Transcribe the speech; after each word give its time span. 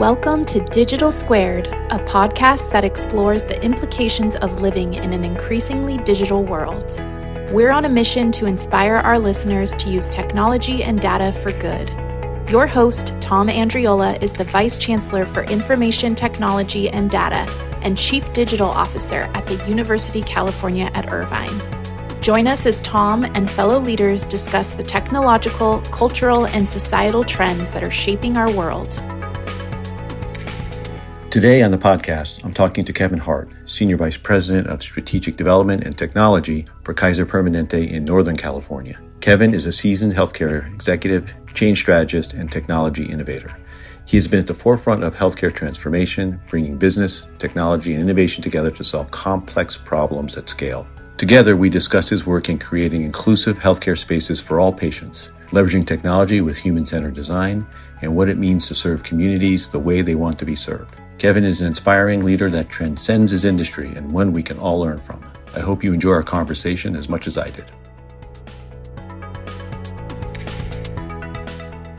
Welcome 0.00 0.46
to 0.46 0.60
Digital 0.60 1.12
Squared, 1.12 1.66
a 1.66 1.98
podcast 1.98 2.72
that 2.72 2.84
explores 2.84 3.44
the 3.44 3.62
implications 3.62 4.34
of 4.36 4.62
living 4.62 4.94
in 4.94 5.12
an 5.12 5.24
increasingly 5.24 5.98
digital 5.98 6.42
world. 6.42 6.90
We're 7.52 7.70
on 7.70 7.84
a 7.84 7.90
mission 7.90 8.32
to 8.32 8.46
inspire 8.46 8.94
our 8.94 9.18
listeners 9.18 9.76
to 9.76 9.90
use 9.90 10.08
technology 10.08 10.82
and 10.82 10.98
data 10.98 11.34
for 11.34 11.52
good. 11.52 11.90
Your 12.48 12.66
host, 12.66 13.12
Tom 13.20 13.48
Andriola, 13.48 14.22
is 14.22 14.32
the 14.32 14.44
Vice 14.44 14.78
Chancellor 14.78 15.26
for 15.26 15.42
Information 15.42 16.14
Technology 16.14 16.88
and 16.88 17.10
Data 17.10 17.46
and 17.82 17.98
Chief 17.98 18.32
Digital 18.32 18.70
Officer 18.70 19.30
at 19.34 19.46
the 19.46 19.62
University 19.68 20.20
of 20.20 20.26
California 20.26 20.90
at 20.94 21.12
Irvine. 21.12 21.60
Join 22.22 22.46
us 22.46 22.64
as 22.64 22.80
Tom 22.80 23.24
and 23.24 23.50
fellow 23.50 23.78
leaders 23.78 24.24
discuss 24.24 24.72
the 24.72 24.82
technological, 24.82 25.82
cultural, 25.92 26.46
and 26.46 26.66
societal 26.66 27.22
trends 27.22 27.70
that 27.72 27.84
are 27.84 27.90
shaping 27.90 28.38
our 28.38 28.50
world. 28.50 28.98
Today 31.30 31.62
on 31.62 31.70
the 31.70 31.78
podcast, 31.78 32.44
I'm 32.44 32.52
talking 32.52 32.84
to 32.84 32.92
Kevin 32.92 33.20
Hart, 33.20 33.50
Senior 33.64 33.96
Vice 33.96 34.16
President 34.16 34.66
of 34.66 34.82
Strategic 34.82 35.36
Development 35.36 35.84
and 35.84 35.96
Technology 35.96 36.66
for 36.82 36.92
Kaiser 36.92 37.24
Permanente 37.24 37.88
in 37.88 38.04
Northern 38.04 38.36
California. 38.36 38.98
Kevin 39.20 39.54
is 39.54 39.64
a 39.64 39.70
seasoned 39.70 40.12
healthcare 40.12 40.66
executive, 40.74 41.32
change 41.54 41.78
strategist, 41.78 42.32
and 42.32 42.50
technology 42.50 43.04
innovator. 43.04 43.56
He 44.06 44.16
has 44.16 44.26
been 44.26 44.40
at 44.40 44.48
the 44.48 44.54
forefront 44.54 45.04
of 45.04 45.14
healthcare 45.14 45.54
transformation, 45.54 46.40
bringing 46.48 46.76
business, 46.76 47.28
technology, 47.38 47.94
and 47.94 48.02
innovation 48.02 48.42
together 48.42 48.72
to 48.72 48.82
solve 48.82 49.12
complex 49.12 49.78
problems 49.78 50.36
at 50.36 50.48
scale. 50.48 50.84
Together, 51.16 51.56
we 51.56 51.70
discuss 51.70 52.08
his 52.08 52.26
work 52.26 52.48
in 52.48 52.58
creating 52.58 53.04
inclusive 53.04 53.56
healthcare 53.56 53.96
spaces 53.96 54.40
for 54.40 54.58
all 54.58 54.72
patients, 54.72 55.30
leveraging 55.52 55.86
technology 55.86 56.40
with 56.40 56.58
human 56.58 56.84
centered 56.84 57.14
design, 57.14 57.64
and 58.02 58.16
what 58.16 58.28
it 58.28 58.36
means 58.36 58.66
to 58.66 58.74
serve 58.74 59.04
communities 59.04 59.68
the 59.68 59.78
way 59.78 60.02
they 60.02 60.16
want 60.16 60.36
to 60.36 60.44
be 60.44 60.56
served. 60.56 60.99
Kevin 61.20 61.44
is 61.44 61.60
an 61.60 61.66
inspiring 61.66 62.24
leader 62.24 62.48
that 62.48 62.70
transcends 62.70 63.30
his 63.30 63.44
industry 63.44 63.88
and 63.88 64.10
one 64.10 64.32
we 64.32 64.42
can 64.42 64.58
all 64.58 64.80
learn 64.80 64.96
from. 64.96 65.22
I 65.54 65.60
hope 65.60 65.84
you 65.84 65.92
enjoy 65.92 66.12
our 66.12 66.22
conversation 66.22 66.96
as 66.96 67.10
much 67.10 67.26
as 67.26 67.36
I 67.36 67.50
did. 67.50 67.66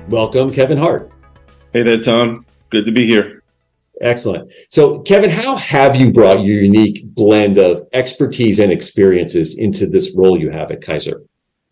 Welcome, 0.10 0.52
Kevin 0.52 0.80
Hart. 0.80 1.12
Hey 1.72 1.84
there, 1.84 2.02
Tom. 2.02 2.48
Good 2.72 2.88
to 2.88 2.92
be 2.92 3.06
here. 3.06 3.44
Excellent. 4.02 4.52
So, 4.72 5.02
Kevin, 5.02 5.30
how 5.30 5.56
have 5.56 5.96
you 5.96 6.12
brought 6.12 6.44
your 6.44 6.60
unique 6.60 7.06
blend 7.06 7.60
of 7.60 7.84
expertise 7.94 8.58
and 8.58 8.72
experiences 8.72 9.56
into 9.56 9.86
this 9.86 10.16
role 10.18 10.40
you 10.40 10.50
have 10.50 10.72
at 10.72 10.82
Kaiser? 10.82 11.22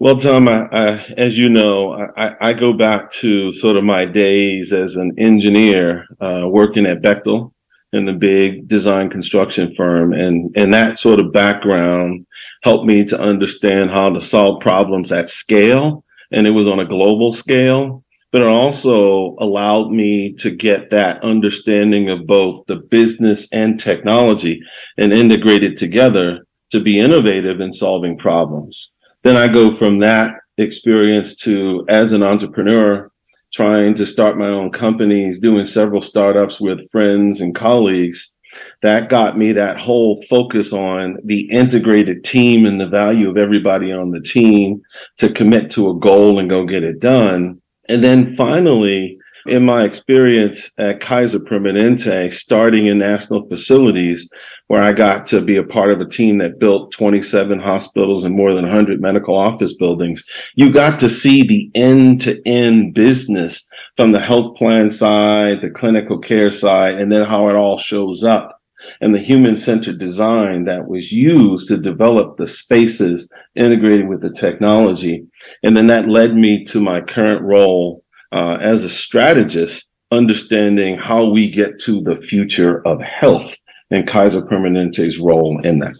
Well, 0.01 0.17
Tom, 0.17 0.47
I, 0.47 0.67
I, 0.71 1.05
as 1.17 1.37
you 1.37 1.49
know, 1.49 2.09
I, 2.15 2.35
I, 2.39 2.53
go 2.53 2.71
back 2.71 3.11
to 3.15 3.51
sort 3.51 3.75
of 3.75 3.83
my 3.83 4.05
days 4.05 4.71
as 4.71 4.95
an 4.95 5.13
engineer 5.17 6.05
uh, 6.21 6.47
working 6.49 6.85
at 6.85 7.01
Bechtel 7.01 7.51
in 7.91 8.05
the 8.05 8.13
big 8.13 8.69
design 8.69 9.09
construction 9.09 9.73
firm, 9.75 10.13
and 10.13 10.55
and 10.55 10.73
that 10.73 10.99
sort 10.99 11.19
of 11.19 11.33
background 11.33 12.25
helped 12.63 12.85
me 12.85 13.03
to 13.05 13.19
understand 13.19 13.91
how 13.91 14.09
to 14.09 14.21
solve 14.21 14.61
problems 14.61 15.11
at 15.11 15.29
scale, 15.29 16.05
and 16.31 16.47
it 16.47 16.51
was 16.51 16.67
on 16.67 16.79
a 16.79 16.85
global 16.85 17.31
scale 17.33 18.03
but 18.31 18.41
it 18.41 18.47
also 18.47 19.35
allowed 19.39 19.89
me 19.89 20.33
to 20.33 20.51
get 20.51 20.91
that 20.91 21.23
understanding 21.23 22.09
of 22.09 22.27
both 22.27 22.63
the 22.67 22.75
business 22.75 23.47
and 23.51 23.79
technology 23.79 24.61
and 24.97 25.11
integrate 25.11 25.63
it 25.63 25.77
together 25.77 26.45
to 26.69 26.79
be 26.79 26.99
innovative 26.99 27.59
in 27.59 27.73
solving 27.73 28.15
problems. 28.17 28.93
Then 29.23 29.35
I 29.35 29.47
go 29.47 29.71
from 29.71 29.99
that 29.99 30.35
experience 30.57 31.35
to 31.37 31.85
as 31.89 32.11
an 32.11 32.23
entrepreneur, 32.23 33.11
trying 33.53 33.95
to 33.95 34.05
start 34.05 34.37
my 34.37 34.47
own 34.47 34.71
companies, 34.71 35.39
doing 35.39 35.65
several 35.65 36.01
startups 36.01 36.59
with 36.59 36.89
friends 36.91 37.41
and 37.41 37.55
colleagues. 37.55 38.35
That 38.81 39.09
got 39.09 39.37
me 39.37 39.51
that 39.53 39.77
whole 39.77 40.21
focus 40.23 40.73
on 40.73 41.17
the 41.23 41.49
integrated 41.51 42.23
team 42.23 42.65
and 42.65 42.81
the 42.81 42.87
value 42.87 43.29
of 43.29 43.37
everybody 43.37 43.91
on 43.93 44.11
the 44.11 44.21
team 44.21 44.81
to 45.17 45.29
commit 45.29 45.69
to 45.71 45.89
a 45.89 45.99
goal 45.99 46.39
and 46.39 46.49
go 46.49 46.65
get 46.65 46.83
it 46.83 46.99
done 46.99 47.61
and 47.89 48.03
then 48.03 48.31
finally, 48.35 49.18
in 49.45 49.65
my 49.65 49.83
experience 49.83 50.71
at 50.77 50.99
Kaiser 50.99 51.39
Permanente, 51.39 52.33
starting 52.33 52.85
in 52.85 52.97
national 52.97 53.47
facilities, 53.47 54.29
where 54.67 54.81
I 54.81 54.93
got 54.93 55.25
to 55.27 55.41
be 55.41 55.57
a 55.57 55.63
part 55.63 55.91
of 55.91 56.01
a 56.01 56.07
team 56.07 56.37
that 56.39 56.59
built 56.59 56.91
27 56.91 57.59
hospitals 57.59 58.23
and 58.23 58.35
more 58.35 58.53
than 58.53 58.65
100 58.65 59.01
medical 59.01 59.35
office 59.35 59.73
buildings, 59.73 60.23
you 60.55 60.71
got 60.71 60.99
to 60.99 61.09
see 61.09 61.43
the 61.43 61.71
end 61.75 62.21
to 62.21 62.41
end 62.45 62.93
business 62.93 63.65
from 63.95 64.11
the 64.11 64.19
health 64.19 64.55
plan 64.57 64.91
side, 64.91 65.61
the 65.61 65.71
clinical 65.71 66.19
care 66.19 66.51
side, 66.51 66.99
and 66.99 67.11
then 67.11 67.25
how 67.25 67.49
it 67.49 67.55
all 67.55 67.77
shows 67.77 68.23
up 68.23 68.59
and 69.01 69.13
the 69.13 69.19
human 69.19 69.57
centered 69.57 69.99
design 69.99 70.65
that 70.65 70.87
was 70.87 71.11
used 71.11 71.67
to 71.67 71.77
develop 71.77 72.37
the 72.37 72.47
spaces 72.47 73.31
integrated 73.55 74.07
with 74.07 74.21
the 74.21 74.31
technology. 74.31 75.25
And 75.63 75.75
then 75.75 75.87
that 75.87 76.07
led 76.07 76.35
me 76.35 76.63
to 76.65 76.79
my 76.79 77.01
current 77.01 77.41
role 77.41 78.03
uh, 78.31 78.57
as 78.61 78.83
a 78.83 78.89
strategist, 78.89 79.91
understanding 80.11 80.95
how 80.97 81.29
we 81.29 81.49
get 81.49 81.79
to 81.81 82.01
the 82.01 82.15
future 82.15 82.85
of 82.87 83.01
health 83.01 83.55
and 83.91 84.07
Kaiser 84.07 84.41
Permanente's 84.41 85.19
role 85.19 85.59
in 85.61 85.79
that. 85.79 85.95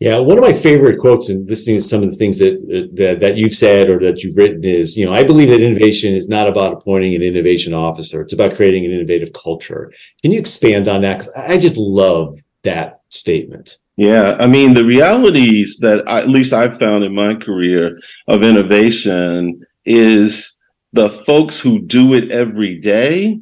Yeah, 0.00 0.16
one 0.16 0.38
of 0.38 0.44
my 0.44 0.54
favorite 0.54 0.98
quotes 0.98 1.28
and 1.28 1.46
listening 1.46 1.76
to 1.76 1.82
some 1.82 2.02
of 2.02 2.08
the 2.08 2.16
things 2.16 2.38
that, 2.38 2.90
that 2.94 3.20
that 3.20 3.36
you've 3.36 3.52
said 3.52 3.90
or 3.90 3.98
that 3.98 4.22
you've 4.22 4.36
written 4.36 4.64
is, 4.64 4.96
you 4.96 5.04
know, 5.04 5.12
I 5.12 5.24
believe 5.24 5.50
that 5.50 5.60
innovation 5.60 6.14
is 6.14 6.26
not 6.26 6.48
about 6.48 6.72
appointing 6.72 7.14
an 7.14 7.22
innovation 7.22 7.74
officer; 7.74 8.22
it's 8.22 8.32
about 8.32 8.54
creating 8.54 8.86
an 8.86 8.92
innovative 8.92 9.34
culture. 9.34 9.92
Can 10.22 10.32
you 10.32 10.38
expand 10.38 10.88
on 10.88 11.02
that? 11.02 11.18
Because 11.18 11.32
I 11.34 11.58
just 11.58 11.76
love 11.76 12.38
that 12.62 13.00
statement. 13.10 13.76
Yeah, 13.96 14.36
I 14.40 14.46
mean, 14.46 14.72
the 14.72 14.84
realities 14.84 15.76
that 15.80 16.08
I, 16.08 16.20
at 16.20 16.30
least 16.30 16.54
I've 16.54 16.78
found 16.78 17.04
in 17.04 17.14
my 17.14 17.34
career 17.34 18.00
of 18.26 18.42
innovation 18.42 19.62
is 19.84 20.50
the 20.92 21.10
folks 21.10 21.58
who 21.58 21.80
do 21.80 22.14
it 22.14 22.30
every 22.30 22.78
day 22.78 23.40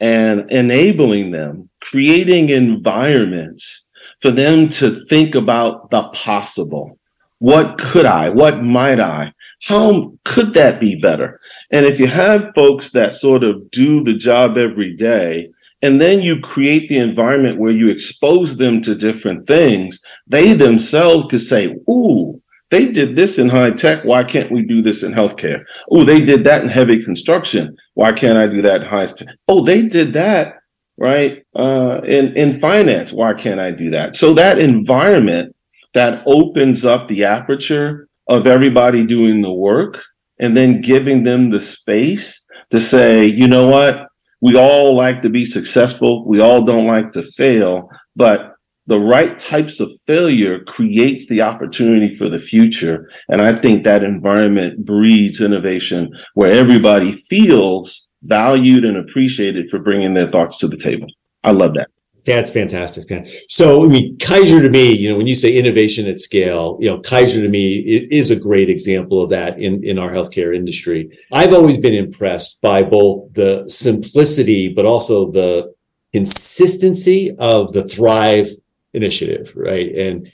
and 0.00 0.50
enabling 0.50 1.30
them, 1.30 1.68
creating 1.80 2.48
environments 2.48 3.88
for 4.20 4.30
them 4.30 4.68
to 4.68 5.04
think 5.06 5.34
about 5.34 5.90
the 5.90 6.02
possible. 6.08 6.98
What 7.38 7.78
could 7.78 8.06
I? 8.06 8.30
What 8.30 8.62
might 8.62 9.00
I? 9.00 9.32
How 9.64 10.12
could 10.24 10.54
that 10.54 10.80
be 10.80 11.00
better? 11.00 11.40
And 11.70 11.86
if 11.86 12.00
you 12.00 12.06
have 12.08 12.54
folks 12.54 12.90
that 12.90 13.14
sort 13.14 13.44
of 13.44 13.70
do 13.70 14.02
the 14.02 14.14
job 14.14 14.58
every 14.58 14.94
day, 14.94 15.50
and 15.82 16.00
then 16.00 16.20
you 16.20 16.40
create 16.40 16.88
the 16.88 16.98
environment 16.98 17.58
where 17.58 17.72
you 17.72 17.88
expose 17.88 18.56
them 18.56 18.80
to 18.82 18.94
different 18.94 19.44
things, 19.46 20.00
they 20.26 20.52
themselves 20.52 21.26
could 21.26 21.40
say, 21.40 21.76
Ooh, 21.88 22.41
they 22.72 22.90
did 22.90 23.14
this 23.14 23.38
in 23.38 23.48
high 23.48 23.70
tech. 23.70 24.04
Why 24.04 24.24
can't 24.24 24.50
we 24.50 24.64
do 24.64 24.82
this 24.82 25.04
in 25.04 25.12
healthcare? 25.12 25.62
Oh, 25.92 26.02
they 26.04 26.24
did 26.24 26.42
that 26.44 26.62
in 26.62 26.68
heavy 26.68 27.04
construction. 27.04 27.76
Why 27.94 28.12
can't 28.12 28.38
I 28.38 28.48
do 28.48 28.60
that 28.62 28.80
in 28.80 28.86
high 28.88 29.06
tech? 29.06 29.28
Oh, 29.46 29.64
they 29.64 29.86
did 29.86 30.12
that 30.14 30.54
right? 30.98 31.42
Uh, 31.54 32.00
in 32.04 32.36
in 32.36 32.58
finance, 32.58 33.12
why 33.12 33.34
can't 33.34 33.60
I 33.60 33.70
do 33.70 33.90
that? 33.90 34.16
So 34.16 34.34
that 34.34 34.58
environment 34.58 35.54
that 35.94 36.22
opens 36.26 36.84
up 36.84 37.08
the 37.08 37.24
aperture 37.24 38.08
of 38.28 38.46
everybody 38.46 39.06
doing 39.06 39.42
the 39.42 39.52
work, 39.52 40.00
and 40.38 40.56
then 40.56 40.80
giving 40.80 41.24
them 41.24 41.50
the 41.50 41.60
space 41.60 42.40
to 42.70 42.80
say, 42.80 43.26
you 43.26 43.46
know 43.46 43.66
what, 43.66 44.06
we 44.40 44.56
all 44.56 44.94
like 44.94 45.20
to 45.22 45.28
be 45.28 45.44
successful, 45.44 46.26
we 46.26 46.40
all 46.40 46.64
don't 46.64 46.86
like 46.86 47.12
to 47.12 47.22
fail, 47.22 47.88
but 48.16 48.51
the 48.86 48.98
right 48.98 49.38
types 49.38 49.80
of 49.80 49.90
failure 50.06 50.64
creates 50.64 51.26
the 51.26 51.42
opportunity 51.42 52.14
for 52.14 52.28
the 52.28 52.38
future. 52.38 53.10
And 53.28 53.40
I 53.40 53.54
think 53.54 53.84
that 53.84 54.02
environment 54.02 54.84
breeds 54.84 55.40
innovation 55.40 56.10
where 56.34 56.52
everybody 56.52 57.12
feels 57.12 58.10
valued 58.22 58.84
and 58.84 58.96
appreciated 58.96 59.70
for 59.70 59.78
bringing 59.78 60.14
their 60.14 60.28
thoughts 60.28 60.58
to 60.58 60.68
the 60.68 60.76
table. 60.76 61.06
I 61.44 61.52
love 61.52 61.74
that. 61.74 61.88
That's 62.24 62.52
fantastic, 62.52 63.10
man. 63.10 63.26
So, 63.48 63.84
I 63.84 63.88
mean, 63.88 64.16
Kaiser 64.18 64.62
to 64.62 64.68
me, 64.68 64.92
you 64.92 65.08
know, 65.08 65.16
when 65.16 65.26
you 65.26 65.34
say 65.34 65.56
innovation 65.58 66.06
at 66.06 66.20
scale, 66.20 66.78
you 66.80 66.88
know, 66.88 67.00
Kaiser 67.00 67.40
to 67.40 67.48
me 67.48 67.78
is 67.80 68.30
a 68.30 68.38
great 68.38 68.70
example 68.70 69.20
of 69.20 69.30
that 69.30 69.58
in, 69.58 69.82
in 69.82 69.98
our 69.98 70.10
healthcare 70.10 70.54
industry. 70.54 71.18
I've 71.32 71.52
always 71.52 71.78
been 71.78 71.94
impressed 71.94 72.60
by 72.60 72.84
both 72.84 73.32
the 73.32 73.68
simplicity, 73.68 74.72
but 74.72 74.86
also 74.86 75.32
the 75.32 75.74
consistency 76.12 77.34
of 77.38 77.72
the 77.72 77.82
Thrive 77.88 78.48
initiative, 78.94 79.54
right? 79.56 79.94
And 79.94 80.30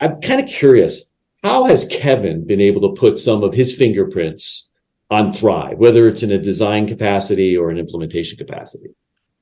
I'm 0.00 0.20
kind 0.20 0.40
of 0.40 0.48
curious, 0.48 1.10
how 1.44 1.64
has 1.64 1.86
Kevin 1.86 2.46
been 2.46 2.60
able 2.60 2.80
to 2.82 3.00
put 3.00 3.18
some 3.18 3.42
of 3.42 3.54
his 3.54 3.74
fingerprints 3.74 4.70
on 5.10 5.32
Thrive, 5.32 5.78
whether 5.78 6.08
it's 6.08 6.22
in 6.22 6.30
a 6.32 6.38
design 6.38 6.86
capacity 6.86 7.56
or 7.56 7.70
an 7.70 7.78
implementation 7.78 8.38
capacity? 8.38 8.94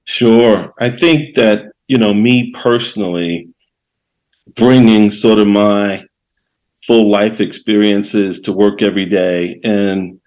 Sure. 0.05 0.73
I 0.79 0.91
think 0.91 1.37
that, 1.37 1.73
you 1.89 1.99
know, 1.99 2.13
me 2.13 2.53
personally, 2.53 3.49
bringing 4.57 5.11
sort 5.11 5.39
of 5.39 5.47
my 5.47 6.05
full 6.87 7.11
life 7.11 7.41
experiences 7.41 8.41
to 8.41 8.53
work 8.53 8.83
every 8.83 9.05
day 9.05 9.61
and 9.63 10.19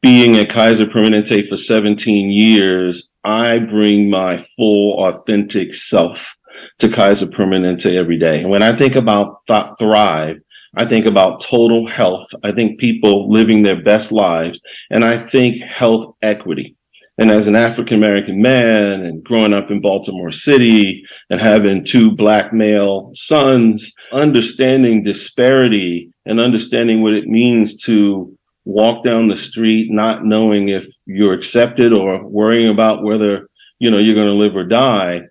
being 0.00 0.36
at 0.36 0.50
Kaiser 0.50 0.86
Permanente 0.86 1.48
for 1.48 1.56
17 1.56 2.30
years, 2.30 3.16
I 3.24 3.58
bring 3.58 4.10
my 4.10 4.38
full, 4.56 5.04
authentic 5.04 5.74
self 5.74 6.36
to 6.78 6.88
Kaiser 6.88 7.26
Permanente 7.26 7.94
every 7.94 8.18
day. 8.18 8.40
And 8.42 8.50
when 8.50 8.62
I 8.62 8.72
think 8.72 8.94
about 8.94 9.36
th- 9.46 9.66
Thrive, 9.78 10.38
I 10.76 10.84
think 10.84 11.06
about 11.06 11.40
total 11.40 11.86
health. 11.86 12.28
I 12.42 12.52
think 12.52 12.78
people 12.78 13.30
living 13.30 13.62
their 13.62 13.82
best 13.82 14.12
lives. 14.12 14.60
And 14.90 15.04
I 15.04 15.18
think 15.18 15.62
health 15.62 16.14
equity. 16.22 16.76
And 17.18 17.30
as 17.30 17.46
an 17.46 17.56
African 17.56 17.96
American 17.96 18.42
man 18.42 19.00
and 19.00 19.24
growing 19.24 19.54
up 19.54 19.70
in 19.70 19.80
Baltimore 19.80 20.32
City 20.32 21.02
and 21.30 21.40
having 21.40 21.82
two 21.82 22.14
black 22.14 22.52
male 22.52 23.08
sons, 23.14 23.90
understanding 24.12 25.02
disparity 25.02 26.10
and 26.26 26.40
understanding 26.40 27.02
what 27.02 27.14
it 27.14 27.26
means 27.26 27.80
to 27.84 28.36
walk 28.66 29.02
down 29.02 29.28
the 29.28 29.36
street 29.36 29.90
not 29.90 30.26
knowing 30.26 30.68
if 30.68 30.86
you're 31.06 31.32
accepted 31.32 31.92
or 31.92 32.26
worrying 32.26 32.68
about 32.68 33.02
whether 33.02 33.48
you 33.78 33.90
know 33.90 33.98
you're 33.98 34.14
going 34.14 34.26
to 34.26 34.32
live 34.34 34.56
or 34.56 34.64
die 34.64 35.22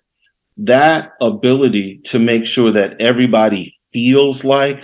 that 0.58 1.12
ability 1.20 2.00
to 2.04 2.18
make 2.18 2.46
sure 2.46 2.72
that 2.72 3.00
everybody 3.00 3.74
feels 3.92 4.44
like 4.44 4.80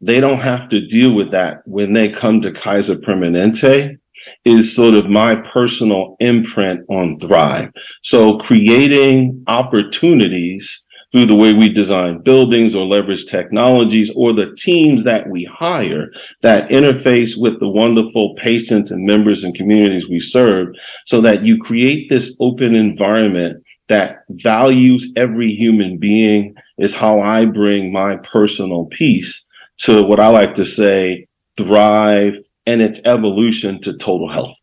they 0.00 0.20
don't 0.20 0.40
have 0.40 0.68
to 0.68 0.86
deal 0.86 1.14
with 1.14 1.30
that 1.30 1.62
when 1.66 1.92
they 1.92 2.08
come 2.08 2.40
to 2.42 2.52
Kaiser 2.52 2.96
Permanente 2.96 3.98
is 4.44 4.74
sort 4.74 4.94
of 4.94 5.06
my 5.06 5.36
personal 5.36 6.16
imprint 6.20 6.84
on 6.88 7.18
Thrive. 7.18 7.70
So 8.02 8.38
creating 8.38 9.44
opportunities 9.46 10.82
through 11.14 11.26
the 11.26 11.36
way 11.36 11.52
we 11.52 11.72
design 11.72 12.18
buildings 12.18 12.74
or 12.74 12.84
leverage 12.86 13.26
technologies 13.26 14.10
or 14.16 14.32
the 14.32 14.52
teams 14.56 15.04
that 15.04 15.30
we 15.30 15.44
hire 15.44 16.10
that 16.40 16.68
interface 16.70 17.40
with 17.40 17.60
the 17.60 17.68
wonderful 17.68 18.34
patients 18.34 18.90
and 18.90 19.06
members 19.06 19.44
and 19.44 19.54
communities 19.54 20.08
we 20.08 20.18
serve 20.18 20.74
so 21.06 21.20
that 21.20 21.44
you 21.44 21.56
create 21.56 22.08
this 22.08 22.36
open 22.40 22.74
environment 22.74 23.63
that 23.88 24.24
values 24.30 25.12
every 25.16 25.50
human 25.50 25.98
being 25.98 26.54
is 26.78 26.94
how 26.94 27.20
I 27.20 27.44
bring 27.44 27.92
my 27.92 28.16
personal 28.18 28.86
piece 28.86 29.46
to 29.78 30.02
what 30.02 30.20
I 30.20 30.28
like 30.28 30.54
to 30.54 30.64
say 30.64 31.26
thrive 31.56 32.38
and 32.66 32.80
its 32.80 33.00
evolution 33.04 33.80
to 33.82 33.96
total 33.96 34.28
health. 34.28 34.56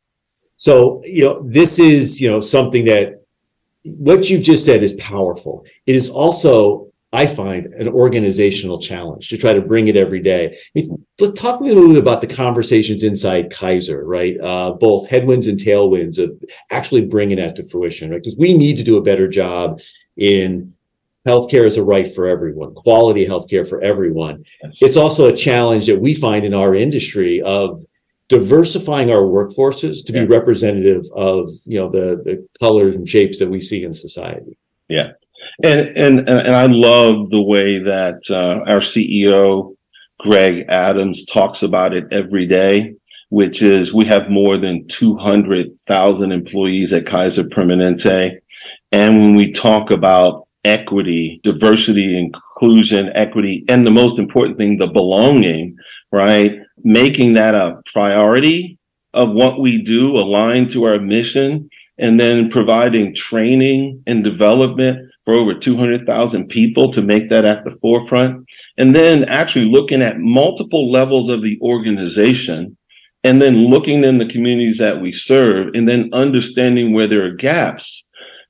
So, 0.57 1.01
you 1.03 1.23
know, 1.23 1.43
this 1.47 1.79
is, 1.79 2.19
you 2.19 2.29
know, 2.29 2.39
something 2.39 2.85
that 2.85 3.23
what 3.83 4.29
you've 4.29 4.43
just 4.43 4.65
said 4.65 4.83
is 4.83 4.93
powerful. 4.93 5.63
It 5.85 5.95
is 5.95 6.09
also, 6.09 6.90
I 7.13 7.27
find, 7.27 7.65
an 7.65 7.89
organizational 7.89 8.79
challenge 8.79 9.27
to 9.29 9.37
try 9.37 9.51
to 9.51 9.61
bring 9.61 9.87
it 9.87 9.97
every 9.97 10.21
day. 10.21 10.57
let's 11.19 11.41
talk 11.41 11.59
a 11.59 11.63
little 11.63 11.89
bit 11.89 11.97
about 11.97 12.21
the 12.21 12.27
conversations 12.27 13.03
inside 13.03 13.51
Kaiser, 13.51 14.05
right? 14.05 14.37
Uh, 14.39 14.71
both 14.73 15.09
headwinds 15.09 15.47
and 15.47 15.59
tailwinds 15.59 16.17
of 16.17 16.31
actually 16.71 17.05
bringing 17.05 17.37
that 17.37 17.57
to 17.57 17.67
fruition, 17.67 18.11
right? 18.11 18.23
Because 18.23 18.37
we 18.37 18.53
need 18.53 18.77
to 18.77 18.83
do 18.83 18.97
a 18.97 19.03
better 19.03 19.27
job 19.27 19.81
in 20.15 20.73
healthcare 21.27 21.65
as 21.65 21.77
a 21.77 21.83
right 21.83 22.07
for 22.07 22.27
everyone, 22.27 22.73
quality 22.73 23.25
healthcare 23.25 23.67
for 23.67 23.81
everyone. 23.81 24.45
It's 24.79 24.97
also 24.97 25.27
a 25.27 25.35
challenge 25.35 25.87
that 25.87 25.99
we 25.99 26.13
find 26.13 26.45
in 26.45 26.53
our 26.53 26.73
industry 26.73 27.41
of 27.41 27.83
diversifying 28.29 29.11
our 29.11 29.23
workforces 29.23 30.05
to 30.05 30.13
be 30.13 30.25
representative 30.25 31.03
of 31.13 31.51
you 31.65 31.77
know 31.77 31.89
the 31.89 32.21
the 32.23 32.47
colors 32.59 32.95
and 32.95 33.07
shapes 33.07 33.39
that 33.39 33.49
we 33.49 33.59
see 33.59 33.83
in 33.83 33.93
society. 33.93 34.57
Yeah, 34.87 35.11
and 35.63 35.97
and 35.97 36.29
and 36.29 36.55
I 36.55 36.65
love 36.67 37.29
the 37.29 37.41
way 37.41 37.79
that 37.79 38.21
uh, 38.29 38.61
our 38.67 38.79
CEO 38.79 39.75
Greg 40.19 40.65
Adams 40.69 41.25
talks 41.25 41.63
about 41.63 41.93
it 41.93 42.05
every 42.11 42.45
day, 42.45 42.93
which 43.29 43.61
is 43.61 43.93
we 43.93 44.05
have 44.05 44.29
more 44.29 44.57
than 44.57 44.87
two 44.87 45.17
hundred 45.17 45.79
thousand 45.81 46.31
employees 46.31 46.93
at 46.93 47.05
Kaiser 47.05 47.43
Permanente, 47.43 48.37
and 48.91 49.17
when 49.17 49.35
we 49.35 49.51
talk 49.51 49.91
about 49.91 50.47
equity, 50.63 51.39
diversity, 51.43 52.17
inclusion, 52.17 53.11
equity, 53.15 53.65
and 53.67 53.85
the 53.85 53.91
most 53.91 54.19
important 54.19 54.57
thing, 54.57 54.77
the 54.77 54.87
belonging, 54.87 55.75
right? 56.11 56.59
Making 56.83 57.33
that 57.33 57.55
a 57.55 57.81
priority 57.91 58.77
of 59.13 59.31
what 59.33 59.59
we 59.59 59.81
do 59.81 60.17
aligned 60.17 60.71
to 60.71 60.85
our 60.85 60.99
mission, 60.99 61.69
and 61.97 62.19
then 62.19 62.49
providing 62.49 63.13
training 63.13 64.03
and 64.07 64.23
development 64.23 65.10
for 65.31 65.37
over 65.37 65.53
200,000 65.53 66.49
people 66.49 66.91
to 66.91 67.01
make 67.01 67.29
that 67.29 67.45
at 67.45 67.63
the 67.63 67.71
forefront. 67.81 68.45
And 68.77 68.93
then 68.93 69.23
actually 69.29 69.63
looking 69.63 70.01
at 70.01 70.19
multiple 70.19 70.91
levels 70.91 71.29
of 71.29 71.41
the 71.41 71.57
organization 71.61 72.75
and 73.23 73.41
then 73.41 73.69
looking 73.69 74.03
in 74.03 74.17
the 74.17 74.25
communities 74.25 74.77
that 74.79 74.99
we 74.99 75.13
serve 75.13 75.73
and 75.73 75.87
then 75.87 76.09
understanding 76.11 76.93
where 76.93 77.07
there 77.07 77.23
are 77.23 77.33
gaps 77.33 78.03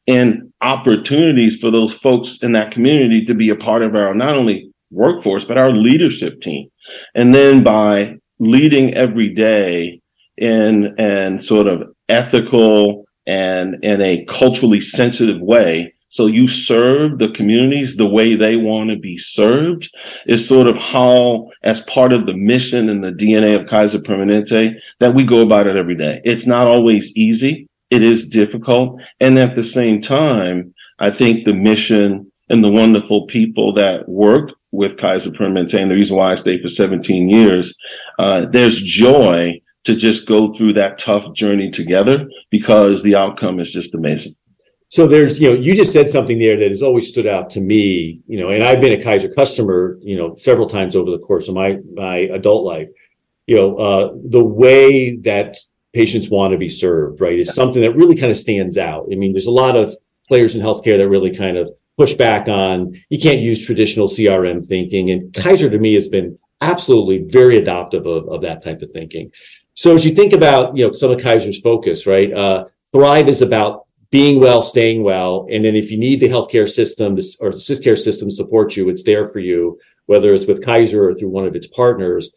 and 0.07 0.51
opportunities 0.61 1.55
for 1.57 1.69
those 1.69 1.93
folks 1.93 2.41
in 2.41 2.53
that 2.53 2.71
community 2.71 3.23
to 3.25 3.35
be 3.35 3.49
a 3.49 3.55
part 3.55 3.83
of 3.83 3.93
our 3.93 4.15
not 4.15 4.35
only 4.35 4.67
workforce, 4.89 5.45
but 5.45 5.59
our 5.59 5.71
leadership 5.71 6.41
team. 6.41 6.67
And 7.13 7.35
then 7.35 7.61
by 7.61 8.17
leading 8.39 8.95
every 8.95 9.29
day 9.29 10.01
in 10.35 10.95
and 10.97 11.43
sort 11.43 11.67
of 11.67 11.83
ethical 12.09 13.05
and 13.27 13.77
in 13.83 14.01
a 14.01 14.25
culturally 14.25 14.81
sensitive 14.81 15.41
way. 15.41 15.93
So 16.11 16.27
you 16.27 16.47
serve 16.47 17.17
the 17.17 17.31
communities 17.31 17.95
the 17.95 18.07
way 18.07 18.35
they 18.35 18.55
want 18.55 18.91
to 18.91 18.97
be 18.97 19.17
served 19.17 19.89
is 20.27 20.47
sort 20.47 20.67
of 20.67 20.77
how, 20.77 21.49
as 21.63 21.81
part 21.81 22.13
of 22.13 22.25
the 22.25 22.35
mission 22.35 22.89
and 22.89 23.03
the 23.03 23.11
DNA 23.11 23.59
of 23.59 23.67
Kaiser 23.67 23.99
Permanente, 23.99 24.75
that 24.99 25.15
we 25.15 25.25
go 25.25 25.41
about 25.41 25.67
it 25.67 25.75
every 25.75 25.95
day. 25.95 26.21
It's 26.23 26.45
not 26.45 26.67
always 26.67 27.11
easy 27.17 27.67
it 27.91 28.01
is 28.01 28.27
difficult. 28.27 29.01
And 29.19 29.37
at 29.37 29.55
the 29.55 29.63
same 29.63 30.01
time, 30.01 30.73
I 30.99 31.11
think 31.11 31.43
the 31.43 31.53
mission 31.53 32.31
and 32.49 32.63
the 32.63 32.71
wonderful 32.71 33.27
people 33.27 33.73
that 33.73 34.07
work 34.09 34.53
with 34.71 34.97
Kaiser 34.97 35.29
Permanente, 35.29 35.79
and 35.79 35.91
the 35.91 35.95
reason 35.95 36.15
why 36.15 36.31
I 36.31 36.35
stayed 36.35 36.61
for 36.61 36.69
17 36.69 37.29
years, 37.29 37.75
uh, 38.17 38.45
there's 38.45 38.81
joy 38.81 39.61
to 39.83 39.95
just 39.95 40.27
go 40.27 40.53
through 40.53 40.73
that 40.73 40.97
tough 40.97 41.33
journey 41.33 41.69
together 41.69 42.29
because 42.49 43.03
the 43.03 43.15
outcome 43.15 43.59
is 43.59 43.71
just 43.71 43.93
amazing. 43.93 44.33
So 44.91 45.07
there's, 45.07 45.39
you 45.39 45.49
know, 45.49 45.55
you 45.55 45.73
just 45.73 45.93
said 45.93 46.09
something 46.09 46.37
there 46.37 46.57
that 46.59 46.69
has 46.69 46.81
always 46.81 47.07
stood 47.07 47.25
out 47.25 47.49
to 47.51 47.61
me, 47.61 48.19
you 48.27 48.37
know, 48.37 48.49
and 48.49 48.61
I've 48.61 48.81
been 48.81 48.99
a 48.99 49.01
Kaiser 49.01 49.29
customer, 49.29 49.97
you 50.01 50.17
know, 50.17 50.35
several 50.35 50.67
times 50.67 50.97
over 50.97 51.09
the 51.09 51.19
course 51.19 51.47
of 51.47 51.55
my 51.55 51.79
my 51.93 52.17
adult 52.17 52.65
life. 52.65 52.89
You 53.47 53.55
know, 53.55 53.75
uh, 53.77 54.13
the 54.29 54.43
way 54.43 55.15
that 55.17 55.55
patients 55.93 56.29
want 56.29 56.51
to 56.51 56.57
be 56.57 56.67
served, 56.67 57.21
right, 57.21 57.39
is 57.39 57.55
something 57.55 57.81
that 57.81 57.95
really 57.95 58.17
kind 58.17 58.31
of 58.31 58.37
stands 58.37 58.77
out. 58.77 59.07
I 59.09 59.15
mean, 59.15 59.31
there's 59.31 59.45
a 59.45 59.51
lot 59.51 59.77
of 59.77 59.93
players 60.27 60.55
in 60.55 60.61
healthcare 60.61 60.97
that 60.97 61.07
really 61.07 61.33
kind 61.33 61.57
of 61.57 61.71
push 61.97 62.13
back 62.13 62.49
on 62.49 62.93
you 63.09 63.19
can't 63.19 63.39
use 63.39 63.65
traditional 63.65 64.07
CRM 64.07 64.65
thinking. 64.65 65.09
And 65.09 65.33
Kaiser 65.33 65.69
to 65.69 65.79
me 65.79 65.93
has 65.93 66.09
been 66.09 66.37
absolutely 66.59 67.23
very 67.29 67.57
adoptive 67.57 68.05
of, 68.05 68.27
of 68.27 68.41
that 68.41 68.61
type 68.61 68.81
of 68.81 68.91
thinking. 68.91 69.31
So 69.73 69.95
as 69.95 70.05
you 70.05 70.13
think 70.13 70.33
about, 70.33 70.75
you 70.75 70.85
know, 70.85 70.91
some 70.91 71.11
of 71.11 71.23
Kaiser's 71.23 71.61
focus, 71.61 72.05
right? 72.05 72.31
Uh, 72.33 72.65
Thrive 72.91 73.29
is 73.29 73.41
about 73.41 73.85
being 74.11 74.39
well, 74.39 74.61
staying 74.61 75.03
well. 75.03 75.47
And 75.49 75.63
then 75.63 75.75
if 75.75 75.89
you 75.89 75.97
need 75.97 76.19
the 76.19 76.29
healthcare 76.29 76.67
system 76.67 77.13
or 77.39 77.51
the 77.51 77.81
care 77.83 77.95
system 77.95 78.29
support 78.29 78.75
you, 78.75 78.89
it's 78.89 79.03
there 79.03 79.27
for 79.29 79.39
you, 79.39 79.79
whether 80.05 80.33
it's 80.33 80.45
with 80.45 80.63
Kaiser 80.63 81.09
or 81.09 81.15
through 81.15 81.29
one 81.29 81.45
of 81.45 81.55
its 81.55 81.67
partners. 81.67 82.33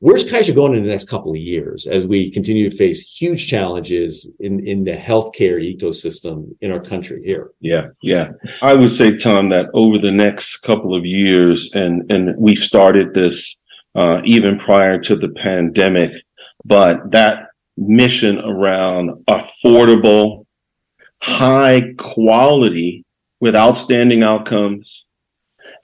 Where's 0.00 0.30
Kaiser 0.30 0.54
going 0.54 0.74
in 0.74 0.84
the 0.84 0.90
next 0.90 1.08
couple 1.10 1.32
of 1.32 1.38
years 1.38 1.86
as 1.86 2.06
we 2.06 2.30
continue 2.30 2.70
to 2.70 2.76
face 2.76 3.00
huge 3.00 3.48
challenges 3.48 4.28
in, 4.38 4.64
in 4.66 4.84
the 4.84 4.92
healthcare 4.92 5.60
ecosystem 5.60 6.54
in 6.60 6.70
our 6.70 6.80
country 6.80 7.20
here? 7.24 7.50
Yeah, 7.60 7.88
yeah. 8.00 8.30
I 8.62 8.74
would 8.74 8.92
say, 8.92 9.18
Tom, 9.18 9.48
that 9.48 9.70
over 9.74 9.98
the 9.98 10.12
next 10.12 10.58
couple 10.58 10.96
of 10.96 11.04
years, 11.04 11.74
and, 11.74 12.10
and 12.12 12.36
we 12.38 12.54
started 12.54 13.12
this 13.12 13.56
uh, 13.96 14.22
even 14.24 14.56
prior 14.56 15.00
to 15.00 15.16
the 15.16 15.30
pandemic, 15.30 16.12
but 16.64 17.10
that 17.10 17.48
mission 17.76 18.38
around 18.38 19.10
affordable, 19.26 20.46
high 21.22 21.94
quality 21.98 23.04
with 23.40 23.56
outstanding 23.56 24.22
outcomes, 24.22 25.06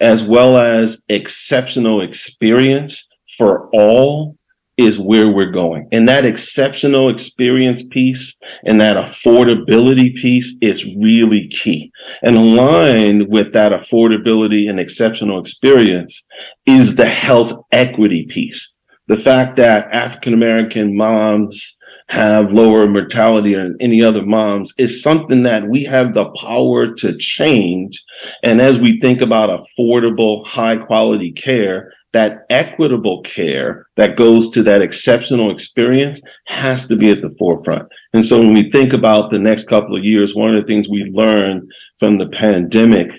as 0.00 0.22
well 0.22 0.56
as 0.56 1.02
exceptional 1.08 2.00
experience 2.00 3.06
for 3.36 3.68
all 3.72 4.36
is 4.76 4.98
where 4.98 5.30
we're 5.30 5.50
going. 5.50 5.88
And 5.92 6.08
that 6.08 6.24
exceptional 6.24 7.08
experience 7.08 7.82
piece 7.82 8.34
and 8.64 8.80
that 8.80 8.96
affordability 8.96 10.14
piece 10.16 10.54
is 10.60 10.84
really 10.96 11.48
key. 11.48 11.92
And 12.22 12.36
aligned 12.36 13.28
with 13.28 13.52
that 13.52 13.72
affordability 13.72 14.68
and 14.68 14.80
exceptional 14.80 15.38
experience 15.38 16.20
is 16.66 16.96
the 16.96 17.06
health 17.08 17.52
equity 17.70 18.26
piece. 18.26 18.68
The 19.06 19.16
fact 19.16 19.56
that 19.56 19.92
African 19.92 20.34
American 20.34 20.96
moms 20.96 21.76
have 22.08 22.52
lower 22.52 22.87
mortality 22.87 23.54
than 23.54 23.76
any 23.80 24.02
other 24.02 24.25
moms 24.25 24.73
is 24.78 25.02
something 25.02 25.42
that 25.42 25.68
we 25.68 25.82
have 25.84 26.12
the 26.12 26.30
power 26.32 26.92
to 26.94 27.16
change. 27.16 28.04
And 28.42 28.61
as 28.61 28.78
we 28.78 29.00
think 29.00 29.20
about 29.20 29.64
affordable, 29.78 30.46
high 30.46 30.76
quality 30.76 31.32
care, 31.32 31.92
that 32.12 32.46
equitable 32.49 33.23
care 33.23 33.87
that 33.96 34.16
goes 34.16 34.50
to 34.50 34.62
that 34.62 34.82
exceptional 34.82 35.50
experience 35.50 36.20
has 36.46 36.87
to 36.87 36.96
be 36.96 37.11
at 37.11 37.23
the 37.23 37.34
forefront. 37.38 37.88
And 38.12 38.25
so 38.25 38.38
when 38.38 38.54
we 38.54 38.70
think 38.70 38.92
about 38.92 39.30
the 39.30 39.38
next 39.38 39.66
couple 39.66 39.96
of 39.96 40.04
years, 40.04 40.34
one 40.34 40.54
of 40.54 40.54
the 40.54 40.66
things 40.66 40.88
we 40.88 41.04
learned 41.04 41.70
from 41.99 42.18
the 42.18 42.28
pandemic 42.28 43.11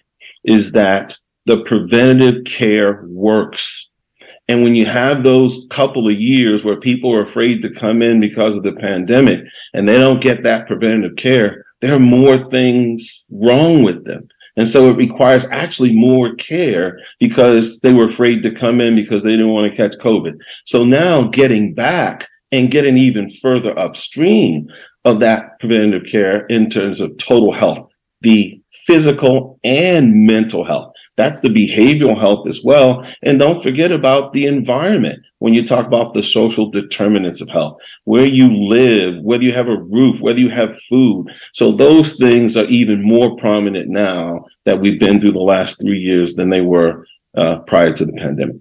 is 0.45 0.71
that 0.71 1.17
the 1.45 1.61
preventative 1.63 2.45
care 2.45 3.03
works. 3.07 3.89
And 4.47 4.61
when 4.61 4.75
you 4.75 4.85
have 4.85 5.23
those 5.23 5.65
couple 5.71 6.07
of 6.07 6.13
years 6.13 6.63
where 6.63 6.79
people 6.79 7.13
are 7.13 7.23
afraid 7.23 7.61
to 7.61 7.73
come 7.73 8.01
in 8.01 8.19
because 8.19 8.55
of 8.55 8.63
the 8.63 8.73
pandemic 8.73 9.45
and 9.73 9.87
they 9.87 9.97
don't 9.97 10.21
get 10.21 10.43
that 10.43 10.67
preventative 10.67 11.15
care, 11.17 11.65
there 11.81 11.95
are 11.95 11.99
more 11.99 12.37
things 12.37 13.25
wrong 13.31 13.83
with 13.83 14.05
them. 14.05 14.27
And 14.57 14.67
so 14.67 14.89
it 14.89 14.97
requires 14.97 15.45
actually 15.51 15.93
more 15.93 16.33
care 16.35 16.99
because 17.19 17.81
they 17.81 17.91
were 17.91 18.05
afraid 18.05 18.41
to 18.43 18.55
come 18.55 18.79
in 18.79 18.95
because 18.95 19.23
they 19.23 19.31
didn't 19.31 19.49
want 19.49 19.69
to 19.69 19.75
catch 19.77 19.97
COVID. 19.97 20.39
So 20.63 20.85
now 20.85 21.23
getting 21.23 21.73
back 21.73 22.27
and 22.51 22.71
getting 22.71 22.97
even 22.97 23.29
further 23.29 23.77
upstream 23.77 24.67
of 25.03 25.19
that 25.19 25.59
preventative 25.59 26.09
care 26.09 26.45
in 26.45 26.69
terms 26.69 27.01
of 27.01 27.17
total 27.17 27.51
health, 27.51 27.87
the 28.21 28.59
physical 28.85 29.59
and 29.63 30.25
mental 30.25 30.63
health. 30.63 30.93
That's 31.17 31.39
the 31.39 31.49
behavioral 31.49 32.19
health 32.19 32.47
as 32.47 32.61
well. 32.63 33.05
And 33.23 33.39
don't 33.39 33.63
forget 33.63 33.91
about 33.91 34.33
the 34.33 34.45
environment 34.45 35.25
when 35.39 35.53
you 35.53 35.65
talk 35.65 35.85
about 35.87 36.13
the 36.13 36.23
social 36.23 36.69
determinants 36.69 37.41
of 37.41 37.49
health, 37.49 37.81
where 38.03 38.25
you 38.25 38.55
live, 38.55 39.23
whether 39.23 39.43
you 39.43 39.53
have 39.53 39.67
a 39.67 39.77
roof, 39.77 40.19
whether 40.21 40.39
you 40.39 40.49
have 40.49 40.79
food. 40.89 41.27
So 41.53 41.71
those 41.71 42.17
things 42.17 42.57
are 42.57 42.65
even 42.65 43.01
more 43.01 43.35
prominent 43.37 43.89
now 43.89 44.45
that 44.65 44.79
we've 44.81 44.99
been 44.99 45.21
through 45.21 45.33
the 45.33 45.39
last 45.39 45.79
three 45.79 45.99
years 45.99 46.35
than 46.35 46.49
they 46.49 46.61
were 46.61 47.05
uh, 47.35 47.59
prior 47.59 47.93
to 47.93 48.05
the 48.05 48.13
pandemic. 48.13 48.57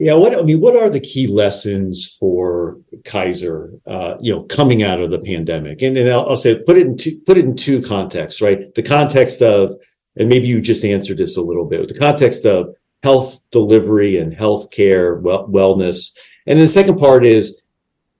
Yeah, 0.00 0.14
what 0.14 0.36
I 0.36 0.42
mean, 0.42 0.60
what 0.60 0.74
are 0.74 0.90
the 0.90 1.00
key 1.00 1.28
lessons 1.28 2.16
for 2.18 2.78
Kaiser, 3.04 3.70
uh, 3.86 4.16
you 4.20 4.34
know, 4.34 4.42
coming 4.42 4.82
out 4.82 5.00
of 5.00 5.12
the 5.12 5.20
pandemic? 5.20 5.80
And 5.80 5.96
then 5.96 6.12
I'll, 6.12 6.30
I'll 6.30 6.36
say 6.36 6.58
put 6.58 6.76
it 6.76 6.86
in 6.86 6.96
two, 6.96 7.20
put 7.24 7.38
it 7.38 7.44
in 7.44 7.54
two 7.54 7.82
contexts, 7.82 8.42
right? 8.42 8.74
The 8.74 8.82
context 8.82 9.42
of 9.42 9.76
and 10.16 10.28
maybe 10.28 10.46
you 10.46 10.60
just 10.60 10.84
answered 10.84 11.18
this 11.18 11.36
a 11.36 11.42
little 11.42 11.64
bit, 11.64 11.80
with 11.80 11.90
the 11.90 11.98
context 11.98 12.44
of 12.44 12.74
health 13.02 13.40
delivery 13.50 14.18
and 14.18 14.32
healthcare 14.32 15.20
well, 15.20 15.46
wellness. 15.48 16.16
And 16.46 16.58
then 16.58 16.64
the 16.64 16.68
second 16.68 16.98
part 16.98 17.24
is 17.24 17.62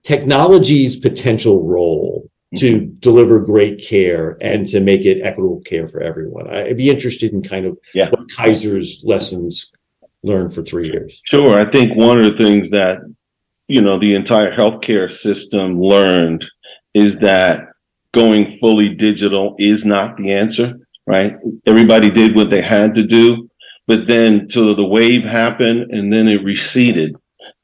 technology's 0.03 0.95
potential 0.95 1.63
role 1.63 2.29
to 2.55 2.79
mm-hmm. 2.79 2.93
deliver 2.99 3.39
great 3.39 3.81
care 3.85 4.37
and 4.39 4.65
to 4.67 4.79
make 4.79 5.05
it 5.05 5.21
equitable 5.21 5.61
care 5.61 5.87
for 5.87 6.01
everyone. 6.01 6.49
I'd 6.49 6.77
be 6.77 6.89
interested 6.89 7.33
in 7.33 7.41
kind 7.41 7.65
of 7.65 7.77
yeah. 7.93 8.09
what 8.09 8.29
Kaiser's 8.29 9.03
lessons 9.03 9.73
learned 10.23 10.53
for 10.53 10.61
three 10.61 10.89
years. 10.89 11.21
Sure. 11.25 11.59
I 11.59 11.65
think 11.65 11.97
one 11.97 12.23
of 12.23 12.31
the 12.31 12.37
things 12.37 12.69
that, 12.69 13.01
you 13.67 13.81
know, 13.81 13.99
the 13.99 14.15
entire 14.15 14.51
healthcare 14.51 15.11
system 15.11 15.81
learned 15.81 16.45
is 16.93 17.19
that 17.19 17.65
going 18.13 18.57
fully 18.59 18.95
digital 18.95 19.55
is 19.59 19.83
not 19.83 20.15
the 20.15 20.31
answer 20.31 20.79
right? 21.07 21.35
Everybody 21.65 22.11
did 22.11 22.35
what 22.35 22.49
they 22.49 22.61
had 22.61 22.93
to 22.95 23.03
do, 23.03 23.49
but 23.87 24.05
then 24.05 24.47
till 24.47 24.75
the 24.75 24.85
wave 24.85 25.23
happened 25.23 25.91
and 25.91 26.11
then 26.11 26.27
it 26.27 26.43
receded. 26.43 27.15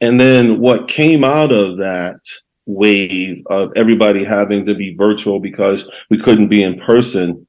And 0.02 0.20
then 0.20 0.60
what 0.60 0.88
came 0.88 1.24
out 1.24 1.52
of 1.52 1.78
that 1.78 2.16
wave 2.66 3.44
of 3.50 3.72
everybody 3.76 4.24
having 4.24 4.66
to 4.66 4.74
be 4.74 4.96
virtual 4.96 5.40
because 5.40 5.88
we 6.10 6.18
couldn't 6.18 6.48
be 6.48 6.64
in 6.64 6.80
person 6.80 7.46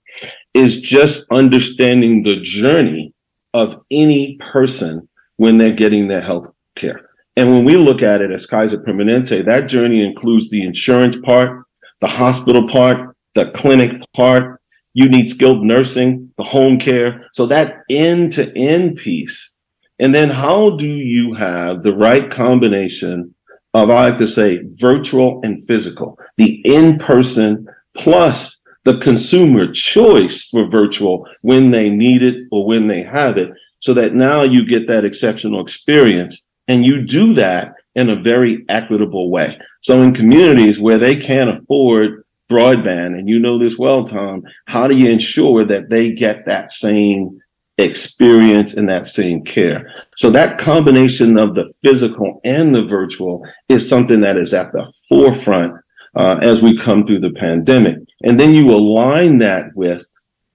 is 0.53 0.81
just 0.81 1.25
understanding 1.31 2.23
the 2.23 2.41
journey 2.41 3.13
of 3.55 3.81
any 3.91 4.37
person 4.39 5.09
when 5.37 5.59
they're 5.59 5.73
getting 5.73 6.09
their 6.09 6.21
health 6.21 6.49
care. 6.75 7.09
And 7.37 7.51
when 7.51 7.65
we 7.65 7.77
look 7.77 8.03
at 8.03 8.21
it 8.21 8.31
as 8.31 8.47
Kaiser 8.47 8.79
Permanente, 8.79 9.45
that 9.45 9.69
journey 9.69 10.05
includes 10.05 10.51
the 10.51 10.63
insurance 10.63 11.17
part, 11.17 11.65
the 12.01 12.07
hospital 12.09 12.69
part, 12.69 13.17
the 13.35 13.51
clinic 13.51 14.01
part, 14.13 14.61
you 14.95 15.09
need 15.09 15.29
skilled 15.29 15.65
nursing, 15.65 16.33
the 16.39 16.45
home 16.45 16.79
care. 16.79 17.27
So 17.33 17.47
that 17.47 17.83
end 17.91 18.33
to 18.35 18.57
end 18.57 18.97
piece. 18.97 19.51
And 19.99 20.15
then 20.15 20.31
how 20.31 20.77
do 20.77 20.89
you 20.89 21.35
have 21.35 21.83
the 21.83 21.95
right 21.95 22.31
combination 22.31 23.35
of, 23.75 23.91
I 23.91 24.09
like 24.09 24.19
to 24.19 24.27
say, 24.27 24.63
virtual 24.79 25.41
and 25.45 25.65
physical, 25.67 26.19
the 26.37 26.61
in 26.65 26.99
person 26.99 27.67
plus 27.95 28.57
the 28.85 28.99
consumer 28.99 29.71
choice 29.73 30.45
for 30.45 30.69
virtual 30.69 31.27
when 31.43 31.71
they 31.71 31.91
need 31.91 32.23
it 32.23 32.47
or 32.51 32.67
when 32.67 32.87
they 32.87 33.03
have 33.03 33.39
it, 33.39 33.51
so 33.81 33.95
that 33.95 34.15
now 34.15 34.43
you 34.43 34.67
get 34.67 34.87
that 34.89 35.05
exceptional 35.05 35.61
experience. 35.61 36.47
And 36.67 36.85
you 36.85 37.03
do 37.03 37.35
that 37.35 37.75
in 37.95 38.09
a 38.11 38.23
very 38.23 38.65
equitable 38.69 39.31
way. 39.31 39.59
So 39.83 40.03
in 40.03 40.15
communities 40.15 40.81
where 40.81 40.99
they 40.99 41.17
can't 41.17 41.51
afford 41.51 42.24
broadband, 42.51 43.19
and 43.19 43.29
you 43.29 43.39
know 43.39 43.59
this 43.59 43.79
well, 43.79 44.07
Tom, 44.07 44.43
how 44.67 44.87
do 44.87 44.97
you 44.97 45.11
ensure 45.11 45.65
that 45.65 45.91
they 45.91 46.13
get 46.13 46.47
that 46.47 46.71
same 46.71 47.41
experience 47.79 48.75
and 48.75 48.89
that 48.89 49.07
same 49.07 49.45
care? 49.45 49.91
So 50.17 50.31
that 50.31 50.59
combination 50.59 51.39
of 51.39 51.55
the 51.55 51.73
physical 51.83 52.41
and 52.45 52.75
the 52.75 52.85
virtual 52.85 53.47
is 53.69 53.89
something 53.89 54.21
that 54.21 54.37
is 54.37 54.53
at 54.53 54.73
the 54.73 54.91
forefront 55.09 55.75
uh, 56.17 56.39
as 56.43 56.63
we 56.63 56.79
come 56.79 57.07
through 57.07 57.21
the 57.21 57.33
pandemic. 57.33 57.97
And 58.23 58.39
then 58.39 58.55
you 58.55 58.71
align 58.71 59.39
that 59.39 59.67
with 59.75 60.05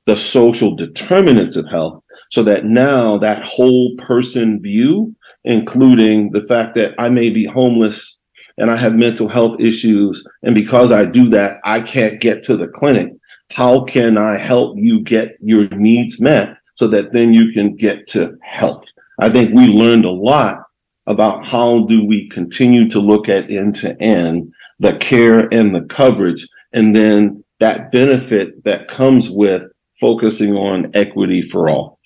the 0.06 0.16
social 0.16 0.76
determinants 0.76 1.56
of 1.56 1.70
health 1.70 2.04
so 2.32 2.44
that 2.44 2.66
now 2.66 3.18
that 3.18 3.44
whole 3.44 3.96
person 3.98 4.60
view, 4.60 5.16
including 5.44 6.32
the 6.32 6.42
fact 6.42 6.76
that 6.76 6.96
I 6.98 7.10
may 7.10 7.30
be 7.30 7.46
homeless 7.46 8.19
and 8.60 8.70
I 8.70 8.76
have 8.76 8.96
mental 8.96 9.28
health 9.28 9.60
issues. 9.60 10.26
And 10.44 10.54
because 10.54 10.92
I 10.92 11.06
do 11.06 11.30
that, 11.30 11.60
I 11.64 11.82
can't 11.82 12.22
get 12.22 12.44
to 12.44 12.56
the 12.56 12.68
clinic. 12.68 13.14
How 13.52 13.84
can 13.84 14.18
I 14.18 14.38
help 14.38 14.78
you 14.78 15.02
get 15.02 15.38
your 15.42 15.68
needs 15.70 16.20
met 16.20 16.56
so 16.76 16.88
that 16.88 17.14
then 17.14 17.34
you 17.34 17.52
can 17.52 17.76
get 17.76 18.08
to 18.10 18.38
health? 18.42 18.86
I 19.20 19.30
think 19.30 19.54
we 19.54 19.68
learned 19.68 20.06
a 20.06 20.12
lot 20.12 20.64
about 21.08 21.48
how 21.48 21.86
do 21.88 22.06
we 22.06 22.30
continue 22.30 22.88
to 22.90 23.00
look 23.00 23.28
at 23.28 23.50
end 23.50 23.76
to 23.78 24.00
end 24.02 24.54
the 24.80 24.96
care 24.98 25.52
and 25.52 25.74
the 25.74 25.82
coverage 25.82 26.46
and 26.72 26.96
then 26.96 27.44
that 27.60 27.92
benefit 27.92 28.64
that 28.64 28.88
comes 28.88 29.30
with 29.30 29.64
focusing 30.00 30.56
on 30.56 30.92
equity 30.94 31.42
for 31.42 31.70
all. 31.70 32.00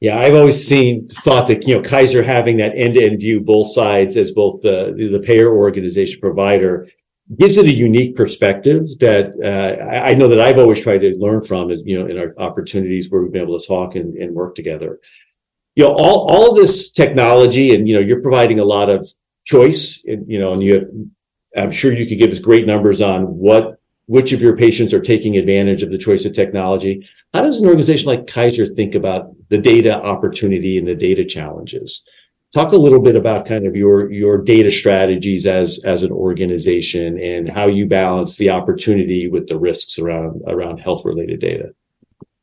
Yeah, 0.00 0.18
I've 0.18 0.34
always 0.34 0.64
seen 0.64 1.08
thought 1.08 1.48
that 1.48 1.66
you 1.66 1.74
know 1.74 1.82
Kaiser 1.82 2.22
having 2.22 2.56
that 2.58 2.76
end-to-end 2.76 3.20
view, 3.20 3.42
both 3.42 3.72
sides 3.72 4.16
as 4.16 4.32
both 4.32 4.62
the 4.62 4.94
the 4.96 5.22
payer 5.26 5.52
organization 5.52 6.20
provider, 6.20 6.86
gives 7.36 7.56
it 7.56 7.66
a 7.66 7.72
unique 7.72 8.14
perspective 8.14 8.82
that 9.00 9.34
uh, 9.42 9.84
I, 9.84 10.14
know 10.14 10.28
that 10.28 10.40
I've 10.40 10.58
always 10.58 10.80
tried 10.80 10.98
to 10.98 11.16
learn 11.18 11.42
from. 11.42 11.70
Is 11.70 11.82
You 11.84 12.00
know, 12.00 12.06
in 12.06 12.18
our 12.18 12.32
opportunities 12.38 13.10
where 13.10 13.22
we've 13.22 13.32
been 13.32 13.42
able 13.42 13.58
to 13.58 13.66
talk 13.66 13.96
and, 13.96 14.14
and 14.16 14.34
work 14.34 14.54
together. 14.54 15.00
You 15.74 15.84
know, 15.84 15.90
all 15.90 16.30
all 16.30 16.54
this 16.54 16.92
technology, 16.92 17.74
and 17.74 17.88
you 17.88 17.94
know, 17.94 18.00
you're 18.00 18.22
providing 18.22 18.60
a 18.60 18.64
lot 18.64 18.88
of 18.88 19.04
choice. 19.44 20.04
And, 20.06 20.30
you 20.30 20.38
know, 20.38 20.52
and 20.52 20.62
you, 20.62 20.74
have, 20.74 20.88
I'm 21.56 21.70
sure 21.72 21.92
you 21.92 22.06
could 22.06 22.18
give 22.18 22.30
us 22.30 22.40
great 22.40 22.66
numbers 22.66 23.00
on 23.00 23.24
what 23.24 23.77
which 24.08 24.32
of 24.32 24.40
your 24.40 24.56
patients 24.56 24.94
are 24.94 25.00
taking 25.00 25.36
advantage 25.36 25.82
of 25.82 25.90
the 25.90 25.98
choice 25.98 26.24
of 26.24 26.34
technology. 26.34 27.06
How 27.34 27.42
does 27.42 27.60
an 27.60 27.68
organization 27.68 28.08
like 28.08 28.26
Kaiser 28.26 28.66
think 28.66 28.94
about 28.94 29.30
the 29.50 29.60
data 29.60 30.02
opportunity 30.02 30.78
and 30.78 30.88
the 30.88 30.96
data 30.96 31.24
challenges? 31.24 32.02
Talk 32.54 32.72
a 32.72 32.78
little 32.78 33.02
bit 33.02 33.16
about 33.16 33.46
kind 33.46 33.66
of 33.66 33.76
your 33.76 34.10
your 34.10 34.38
data 34.38 34.70
strategies 34.70 35.44
as 35.44 35.84
as 35.84 36.02
an 36.02 36.10
organization 36.10 37.18
and 37.18 37.50
how 37.50 37.66
you 37.66 37.86
balance 37.86 38.38
the 38.38 38.48
opportunity 38.48 39.28
with 39.28 39.48
the 39.48 39.58
risks 39.58 39.98
around 39.98 40.40
around 40.46 40.80
health 40.80 41.04
related 41.04 41.40
data. 41.40 41.74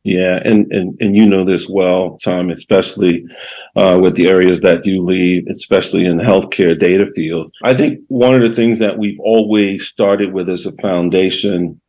Yeah, 0.05 0.39
and 0.45 0.71
and 0.71 0.95
and 1.01 1.15
you 1.15 1.25
know 1.25 1.43
this 1.43 1.67
well, 1.67 2.19
Tom, 2.24 2.51
especially 2.51 3.25
uh, 3.75 4.00
with 4.00 4.15
the 4.15 4.27
areas 4.27 4.62
that 4.62 4.85
you 4.85 5.01
lead, 5.01 5.50
especially 5.50 6.05
in 6.05 6.17
the 6.17 6.24
healthcare 6.24 6.77
data 6.77 7.07
field. 7.15 7.51
I 7.63 7.74
think 7.74 8.01
one 8.07 8.35
of 8.35 8.43
the 8.43 8.55
things 8.55 8.77
that 8.77 9.00
we've 9.00 9.19
always 9.19 9.88
started 9.88 10.31
with 10.31 10.47
as 10.47 10.67
a 10.67 10.71
foundation 10.74 11.81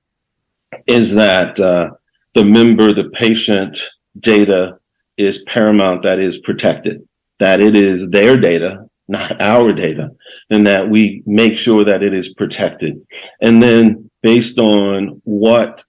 is 0.87 1.13
that 1.13 1.61
uh, 1.61 1.91
the 2.33 2.43
member, 2.43 2.95
the 2.95 3.11
patient 3.11 3.79
data 4.19 4.79
is 5.19 5.43
paramount. 5.43 6.03
That 6.03 6.19
is 6.19 6.39
protected. 6.39 7.07
That 7.39 7.61
it 7.61 7.77
is 7.77 8.09
their 8.09 8.41
data, 8.41 8.89
not 9.09 9.39
our 9.43 9.75
data, 9.75 10.09
and 10.49 10.67
that 10.67 10.89
we 10.89 11.23
make 11.27 11.59
sure 11.59 11.85
that 11.85 12.03
it 12.03 12.15
is 12.15 12.33
protected. 12.33 12.99
And 13.43 13.63
then 13.63 14.11
based 14.23 14.59
on 14.59 15.21
what 15.25 15.85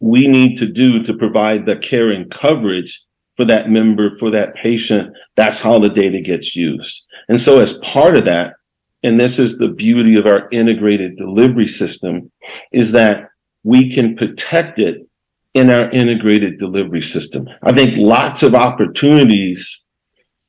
we 0.00 0.26
need 0.26 0.56
to 0.58 0.66
do 0.66 1.02
to 1.02 1.14
provide 1.14 1.66
the 1.66 1.76
care 1.76 2.10
and 2.10 2.30
coverage 2.30 3.02
for 3.36 3.44
that 3.44 3.70
member, 3.70 4.16
for 4.18 4.30
that 4.30 4.54
patient. 4.54 5.14
That's 5.36 5.58
how 5.58 5.78
the 5.78 5.90
data 5.90 6.20
gets 6.20 6.56
used. 6.56 7.04
And 7.28 7.40
so 7.40 7.60
as 7.60 7.78
part 7.78 8.16
of 8.16 8.24
that, 8.24 8.54
and 9.02 9.20
this 9.20 9.38
is 9.38 9.58
the 9.58 9.68
beauty 9.68 10.16
of 10.16 10.26
our 10.26 10.48
integrated 10.50 11.16
delivery 11.16 11.68
system, 11.68 12.30
is 12.72 12.92
that 12.92 13.28
we 13.62 13.92
can 13.92 14.16
protect 14.16 14.78
it 14.78 15.06
in 15.54 15.70
our 15.70 15.90
integrated 15.90 16.58
delivery 16.58 17.02
system. 17.02 17.48
I 17.62 17.72
think 17.72 17.96
lots 17.96 18.42
of 18.42 18.54
opportunities 18.54 19.80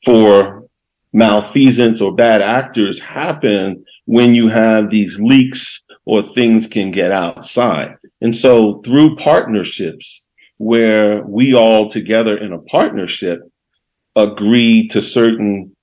for 0.05 0.65
malfeasance 1.13 2.01
or 2.01 2.15
bad 2.15 2.41
actors 2.41 2.99
happen 2.99 3.83
when 4.05 4.35
you 4.35 4.47
have 4.47 4.89
these 4.89 5.19
leaks 5.19 5.81
or 6.05 6.21
things 6.21 6.67
can 6.67 6.91
get 6.91 7.11
outside. 7.11 7.96
And 8.21 8.35
so 8.35 8.79
through 8.79 9.15
partnerships 9.15 10.27
where 10.57 11.23
we 11.25 11.53
all 11.53 11.89
together 11.89 12.37
in 12.37 12.53
a 12.53 12.59
partnership 12.59 13.41
agree 14.15 14.87
to 14.89 15.01
certain 15.01 15.75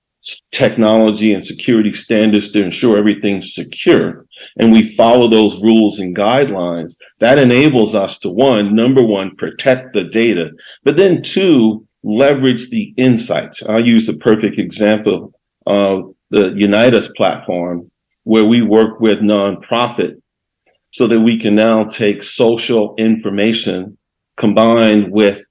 technology 0.52 1.34
and 1.34 1.44
security 1.44 1.92
standards 1.92 2.50
to 2.50 2.64
ensure 2.64 2.96
everything's 2.96 3.54
secure 3.54 4.24
and 4.56 4.72
we 4.72 4.82
follow 4.96 5.28
those 5.28 5.60
rules 5.60 5.98
and 5.98 6.16
guidelines 6.16 6.94
that 7.18 7.38
enables 7.38 7.94
us 7.94 8.16
to 8.16 8.30
one 8.30 8.74
number 8.74 9.04
one 9.04 9.36
protect 9.36 9.92
the 9.92 10.04
data 10.04 10.50
but 10.82 10.96
then 10.96 11.22
two 11.22 11.86
leverage 12.04 12.68
the 12.68 12.94
insights. 12.96 13.62
I'll 13.64 13.84
use 13.84 14.06
the 14.06 14.16
perfect 14.18 14.58
example 14.58 15.32
of 15.66 16.14
the 16.30 16.52
Unite 16.52 16.94
Us 16.94 17.08
platform 17.08 17.90
where 18.24 18.44
we 18.44 18.62
work 18.62 19.00
with 19.00 19.20
nonprofit 19.20 20.20
so 20.94 21.08
that 21.08 21.18
we 21.18 21.36
can 21.36 21.56
now 21.56 21.82
take 21.82 22.22
social 22.22 22.94
information 22.98 23.98
combined 24.36 25.10
with 25.10 25.44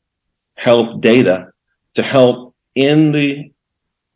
health 0.55 1.01
data 1.01 1.49
to 1.93 2.01
help 2.01 2.55
in 2.75 3.11
the 3.11 3.51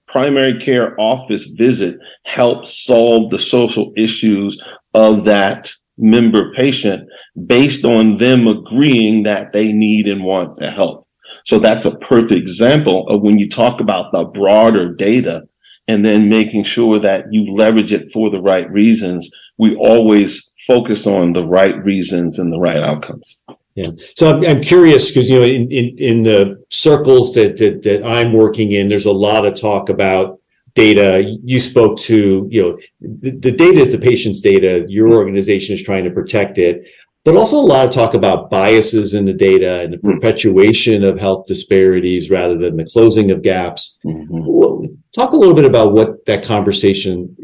primary 0.08 0.58
care 0.58 0.98
office 0.98 1.44
visit 1.48 2.00
help 2.24 2.66
solve 2.66 3.30
the 3.30 3.38
social 3.38 3.92
issues 3.98 4.58
of 4.94 5.26
that 5.26 5.70
member 5.98 6.54
patient 6.54 7.10
based 7.46 7.84
on 7.84 8.16
them 8.16 8.48
agreeing 8.48 9.24
that 9.24 9.52
they 9.52 9.74
need 9.74 10.08
and 10.08 10.24
want 10.24 10.56
the 10.56 10.72
help. 10.72 11.06
So 11.44 11.60
that's 11.60 11.86
a 11.86 11.98
perfect 11.98 12.32
example 12.40 13.06
of 13.10 13.22
when 13.22 13.38
you 13.38 13.50
talk 13.50 13.82
about 13.82 14.14
the 14.14 14.24
broader 14.24 14.94
data 14.94 15.44
and 15.90 16.06
then 16.06 16.30
making 16.30 16.64
sure 16.64 17.00
that 17.00 17.26
you 17.32 17.54
leverage 17.54 17.92
it 17.92 18.10
for 18.14 18.30
the 18.30 18.42
right 18.42 18.72
reasons. 18.72 19.30
We 19.58 19.76
always 19.76 20.50
focus 20.68 21.08
on 21.08 21.34
the 21.34 21.46
right 21.46 21.82
reasons 21.84 22.38
and 22.38 22.52
the 22.52 22.60
right 22.60 22.84
outcomes. 22.84 23.44
Yeah. 23.76 23.92
So 24.16 24.36
I'm, 24.36 24.46
I'm 24.46 24.62
curious 24.62 25.10
because, 25.10 25.30
you 25.30 25.40
know, 25.40 25.46
in, 25.46 25.72
in, 25.72 25.96
in 25.98 26.24
the 26.24 26.64
circles 26.70 27.34
that, 27.36 27.58
that, 27.58 27.84
that 27.84 28.04
I'm 28.06 28.34
working 28.34 28.72
in, 28.72 28.90
there's 28.90 29.06
a 29.06 29.12
lot 29.12 29.46
of 29.46 29.60
talk 29.60 29.90
about 29.90 30.40
data. 30.74 31.38
You 31.44 31.60
spoke 31.60 32.00
to, 32.02 32.48
you 32.50 32.62
know, 32.62 32.78
the, 33.00 33.32
the 33.32 33.52
data 33.52 33.80
is 33.80 33.92
the 33.92 34.00
patient's 34.00 34.42
data. 34.42 34.86
Your 34.88 35.14
organization 35.14 35.74
is 35.74 35.84
trying 35.84 36.04
to 36.04 36.12
protect 36.12 36.58
it, 36.58 36.88
but 37.24 37.36
also 37.36 37.58
a 37.58 37.70
lot 37.74 37.86
of 37.86 37.92
talk 37.92 38.14
about 38.14 38.50
biases 38.50 39.14
in 39.14 39.26
the 39.26 39.34
data 39.34 39.82
and 39.82 39.94
the 39.94 39.98
mm-hmm. 39.98 40.14
perpetuation 40.14 41.04
of 41.04 41.20
health 41.20 41.46
disparities 41.46 42.32
rather 42.32 42.58
than 42.58 42.78
the 42.78 42.86
closing 42.86 43.32
of 43.32 43.44
gaps. 43.44 44.00
Mm-hmm. 44.04 44.94
Talk 45.16 45.34
a 45.34 45.38
little 45.38 45.56
bit 45.56 45.66
about 45.66 45.94
what 45.94 46.26
that 46.26 46.44
conversation 46.44 47.36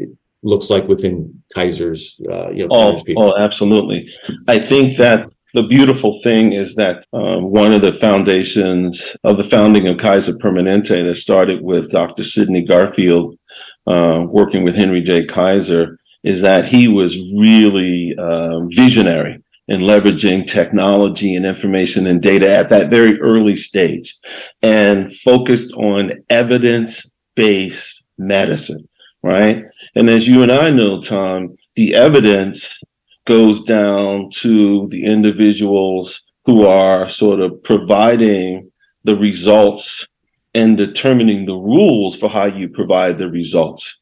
looks 0.44 0.70
like 0.70 0.86
within 0.86 1.42
Kaiser's, 1.54 2.20
uh, 2.30 2.50
you 2.50 2.68
know, 2.68 2.96
oh. 2.96 3.02
Oh, 3.16 3.36
absolutely. 3.36 4.08
I 4.46 4.58
think 4.58 4.96
that 4.98 5.28
the 5.54 5.66
beautiful 5.66 6.20
thing 6.22 6.52
is 6.52 6.74
that 6.74 7.06
um, 7.12 7.44
one 7.44 7.72
of 7.72 7.80
the 7.80 7.92
foundations 7.92 9.16
of 9.24 9.36
the 9.36 9.44
founding 9.44 9.88
of 9.88 9.98
Kaiser 9.98 10.32
Permanente 10.32 11.04
that 11.04 11.14
started 11.16 11.62
with 11.62 11.90
Dr. 11.90 12.24
Sidney 12.24 12.62
Garfield, 12.62 13.38
uh, 13.86 14.26
working 14.28 14.64
with 14.64 14.74
Henry 14.74 15.00
J. 15.00 15.24
Kaiser, 15.24 15.98
is 16.24 16.40
that 16.40 16.64
he 16.64 16.88
was 16.88 17.16
really 17.38 18.14
uh, 18.18 18.60
visionary 18.68 19.42
in 19.68 19.80
leveraging 19.80 20.46
technology 20.46 21.34
and 21.34 21.46
information 21.46 22.06
and 22.06 22.20
data 22.20 22.50
at 22.50 22.68
that 22.70 22.90
very 22.90 23.18
early 23.20 23.56
stage 23.56 24.14
and 24.62 25.14
focused 25.18 25.72
on 25.74 26.12
evidence 26.28 27.06
based 27.34 28.02
medicine, 28.18 28.86
right? 29.24 29.64
And 29.94 30.10
as 30.10 30.28
you 30.28 30.42
and 30.42 30.52
I 30.52 30.68
know, 30.68 31.00
Tom, 31.00 31.54
the 31.76 31.94
evidence 31.94 32.78
goes 33.26 33.64
down 33.64 34.28
to 34.34 34.86
the 34.90 35.02
individuals 35.02 36.22
who 36.44 36.66
are 36.66 37.08
sort 37.08 37.40
of 37.40 37.62
providing 37.62 38.70
the 39.04 39.16
results 39.16 40.06
and 40.54 40.76
determining 40.76 41.46
the 41.46 41.56
rules 41.56 42.14
for 42.16 42.28
how 42.28 42.44
you 42.44 42.68
provide 42.68 43.16
the 43.16 43.30
results. 43.30 43.98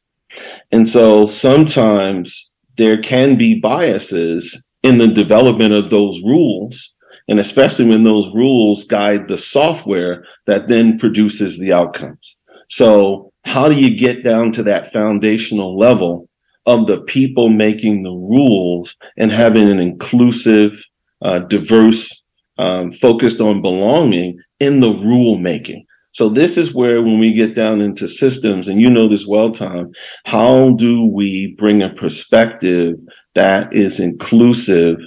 And 0.73 0.89
so 0.89 1.27
sometimes 1.27 2.57
there 2.77 3.01
can 3.01 3.37
be 3.37 3.61
biases 3.61 4.69
in 4.83 4.99
the 4.99 5.07
development 5.07 5.73
of 5.73 5.91
those 5.91 6.21
rules, 6.25 6.93
and 7.29 7.39
especially 7.39 7.89
when 7.89 8.03
those 8.03 8.27
rules 8.35 8.83
guide 8.83 9.29
the 9.29 9.39
software 9.39 10.25
that 10.47 10.67
then 10.67 10.99
produces 10.99 11.61
the 11.61 11.73
outcomes. 11.73 12.41
So, 12.69 13.32
how 13.45 13.69
do 13.69 13.75
you 13.75 13.97
get 13.97 14.25
down 14.25 14.53
to 14.53 14.63
that 14.63 14.93
foundational 14.93 15.79
level 15.79 16.29
of 16.67 16.87
the 16.87 17.03
people 17.03 17.49
making 17.49 18.03
the 18.03 18.11
rules 18.11 18.97
and 19.17 19.33
having 19.33 19.71
an 19.71 19.81
inclusive, 19.81 20.85
uh, 21.23 21.41
diverse, 21.41 22.29
um, 22.59 22.93
focused 22.93 23.41
on 23.41 23.63
belonging 23.63 24.39
in 24.61 24.81
the 24.81 24.93
rule 24.93 25.39
making. 25.39 25.85
So 26.13 26.29
this 26.29 26.59
is 26.59 26.75
where 26.75 27.03
when 27.03 27.19
we 27.19 27.33
get 27.33 27.55
down 27.55 27.81
into 27.81 28.07
systems, 28.07 28.69
and 28.69 28.81
you 28.81 28.91
know 28.91 29.09
this 29.09 29.27
well, 29.27 29.51
Tom, 29.51 29.91
how 30.25 30.75
do 30.75 31.07
we 31.07 31.55
bring 31.57 31.83
a 31.83 31.89
perspective 31.95 32.97
that 33.35 33.73
is 33.73 33.99
inclusive 33.99 34.99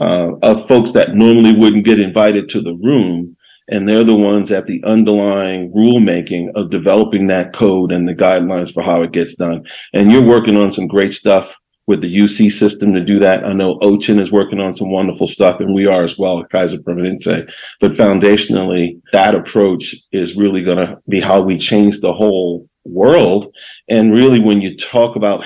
uh, 0.00 0.32
of 0.42 0.66
folks 0.66 0.92
that 0.92 1.14
normally 1.16 1.54
wouldn't 1.56 1.84
get 1.84 1.98
invited 1.98 2.48
to 2.48 2.60
the 2.60 2.74
room 2.84 3.36
and 3.68 3.88
they're 3.88 4.04
the 4.04 4.14
ones 4.14 4.50
at 4.50 4.66
the 4.66 4.82
underlying 4.84 5.72
rulemaking 5.72 6.52
of 6.54 6.70
developing 6.70 7.26
that 7.28 7.52
code 7.52 7.92
and 7.92 8.08
the 8.08 8.14
guidelines 8.14 8.72
for 8.72 8.82
how 8.82 9.02
it 9.02 9.12
gets 9.12 9.34
done. 9.34 9.64
And 9.92 10.10
you're 10.10 10.26
working 10.26 10.56
on 10.56 10.72
some 10.72 10.86
great 10.86 11.12
stuff 11.12 11.56
with 11.86 12.00
the 12.00 12.16
UC 12.16 12.52
system 12.52 12.92
to 12.94 13.04
do 13.04 13.18
that. 13.18 13.44
I 13.44 13.52
know 13.52 13.78
OCHIN 13.82 14.18
is 14.20 14.30
working 14.30 14.60
on 14.60 14.74
some 14.74 14.90
wonderful 14.90 15.26
stuff, 15.26 15.60
and 15.60 15.74
we 15.74 15.86
are 15.86 16.04
as 16.04 16.18
well 16.18 16.40
at 16.40 16.50
Kaiser 16.50 16.78
Permanente. 16.78 17.52
But 17.80 17.92
foundationally, 17.92 19.00
that 19.12 19.34
approach 19.34 19.94
is 20.12 20.36
really 20.36 20.62
going 20.62 20.78
to 20.78 20.98
be 21.08 21.20
how 21.20 21.40
we 21.40 21.58
change 21.58 22.00
the 22.00 22.12
whole 22.12 22.68
world. 22.84 23.54
And 23.88 24.12
really, 24.12 24.38
when 24.38 24.60
you 24.60 24.76
talk 24.76 25.16
about 25.16 25.44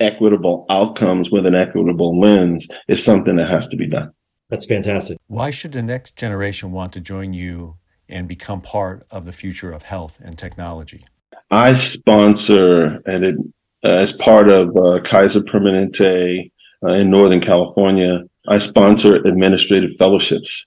equitable 0.00 0.66
outcomes 0.68 1.30
with 1.30 1.46
an 1.46 1.54
equitable 1.54 2.18
lens, 2.18 2.66
is 2.88 3.02
something 3.02 3.36
that 3.36 3.48
has 3.48 3.68
to 3.68 3.76
be 3.76 3.86
done. 3.86 4.12
That's 4.50 4.66
fantastic. 4.66 5.18
Why 5.26 5.50
should 5.50 5.72
the 5.72 5.82
next 5.82 6.16
generation 6.16 6.70
want 6.72 6.92
to 6.92 7.00
join 7.00 7.32
you 7.32 7.76
and 8.08 8.28
become 8.28 8.60
part 8.60 9.04
of 9.10 9.24
the 9.24 9.32
future 9.32 9.72
of 9.72 9.82
health 9.82 10.18
and 10.22 10.38
technology? 10.38 11.04
I 11.50 11.74
sponsor, 11.74 13.00
and 13.06 13.24
it, 13.24 13.36
uh, 13.84 13.88
as 13.88 14.12
part 14.12 14.48
of 14.48 14.76
uh, 14.76 15.00
Kaiser 15.00 15.40
Permanente 15.40 16.50
uh, 16.84 16.88
in 16.88 17.10
Northern 17.10 17.40
California, 17.40 18.22
I 18.48 18.58
sponsor 18.58 19.16
administrative 19.16 19.90
fellowships 19.96 20.66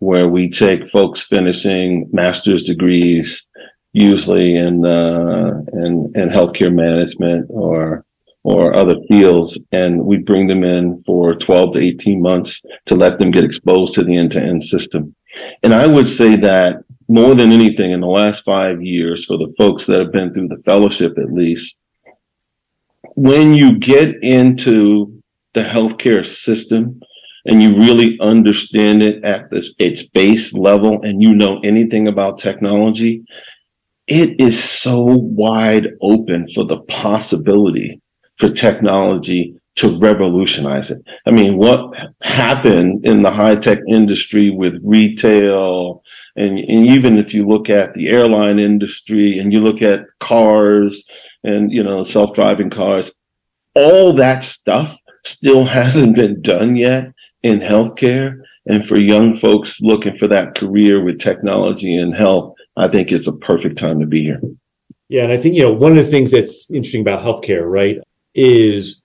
where 0.00 0.28
we 0.28 0.50
take 0.50 0.88
folks 0.88 1.22
finishing 1.22 2.08
master's 2.12 2.64
degrees, 2.64 3.46
usually 3.92 4.56
in 4.56 4.84
uh, 4.84 5.60
in, 5.72 6.12
in 6.14 6.28
healthcare 6.28 6.74
management 6.74 7.46
or 7.50 8.04
or 8.42 8.74
other 8.74 8.96
fields, 9.08 9.58
and 9.72 10.04
we 10.04 10.16
bring 10.16 10.46
them 10.46 10.64
in 10.64 11.02
for 11.04 11.34
12 11.34 11.74
to 11.74 11.78
18 11.78 12.22
months 12.22 12.62
to 12.86 12.94
let 12.94 13.18
them 13.18 13.30
get 13.30 13.44
exposed 13.44 13.94
to 13.94 14.02
the 14.02 14.16
end-to-end 14.16 14.62
system. 14.62 15.14
And 15.62 15.74
I 15.74 15.86
would 15.86 16.08
say 16.08 16.36
that 16.36 16.82
more 17.08 17.34
than 17.34 17.52
anything 17.52 17.90
in 17.90 18.00
the 18.00 18.06
last 18.06 18.44
five 18.44 18.82
years, 18.82 19.24
for 19.24 19.36
the 19.36 19.52
folks 19.58 19.84
that 19.86 20.00
have 20.00 20.12
been 20.12 20.32
through 20.32 20.48
the 20.48 20.62
fellowship 20.64 21.18
at 21.18 21.32
least, 21.32 21.76
when 23.14 23.52
you 23.52 23.78
get 23.78 24.22
into 24.22 25.22
the 25.52 25.62
healthcare 25.62 26.24
system 26.24 27.00
and 27.44 27.62
you 27.62 27.76
really 27.76 28.18
understand 28.20 29.02
it 29.02 29.22
at 29.24 29.50
this, 29.50 29.74
its 29.78 30.04
base 30.04 30.52
level 30.54 31.00
and 31.02 31.20
you 31.20 31.34
know 31.34 31.60
anything 31.64 32.06
about 32.06 32.38
technology, 32.38 33.24
it 34.06 34.40
is 34.40 34.62
so 34.62 35.04
wide 35.04 35.88
open 36.00 36.46
for 36.48 36.64
the 36.64 36.80
possibility 36.82 38.00
for 38.40 38.50
technology 38.50 39.54
to 39.76 39.98
revolutionize 39.98 40.90
it. 40.90 40.98
I 41.26 41.30
mean, 41.30 41.56
what 41.56 41.94
happened 42.22 43.04
in 43.06 43.22
the 43.22 43.30
high 43.30 43.56
tech 43.56 43.78
industry 43.88 44.50
with 44.50 44.80
retail, 44.82 46.02
and, 46.36 46.58
and 46.58 46.86
even 46.86 47.18
if 47.18 47.32
you 47.32 47.46
look 47.46 47.70
at 47.70 47.94
the 47.94 48.08
airline 48.08 48.58
industry 48.58 49.38
and 49.38 49.52
you 49.52 49.60
look 49.60 49.82
at 49.82 50.06
cars 50.18 51.08
and, 51.44 51.72
you 51.72 51.82
know, 51.82 52.02
self 52.02 52.34
driving 52.34 52.70
cars, 52.70 53.12
all 53.74 54.12
that 54.14 54.42
stuff 54.42 54.96
still 55.24 55.64
hasn't 55.78 56.16
been 56.16 56.42
done 56.42 56.76
yet 56.76 57.12
in 57.42 57.60
healthcare. 57.60 58.40
And 58.66 58.86
for 58.86 58.98
young 58.98 59.34
folks 59.34 59.80
looking 59.80 60.16
for 60.16 60.28
that 60.28 60.54
career 60.54 61.02
with 61.02 61.20
technology 61.20 61.96
and 61.96 62.14
health, 62.14 62.54
I 62.76 62.88
think 62.88 63.12
it's 63.12 63.26
a 63.26 63.36
perfect 63.36 63.78
time 63.78 64.00
to 64.00 64.06
be 64.06 64.22
here. 64.24 64.40
Yeah, 65.08 65.24
and 65.24 65.32
I 65.32 65.38
think 65.38 65.56
you 65.56 65.62
know 65.62 65.72
one 65.72 65.92
of 65.92 65.98
the 65.98 66.04
things 66.04 66.30
that's 66.30 66.70
interesting 66.70 67.00
about 67.00 67.24
healthcare, 67.24 67.68
right? 67.68 67.98
Is 68.34 69.02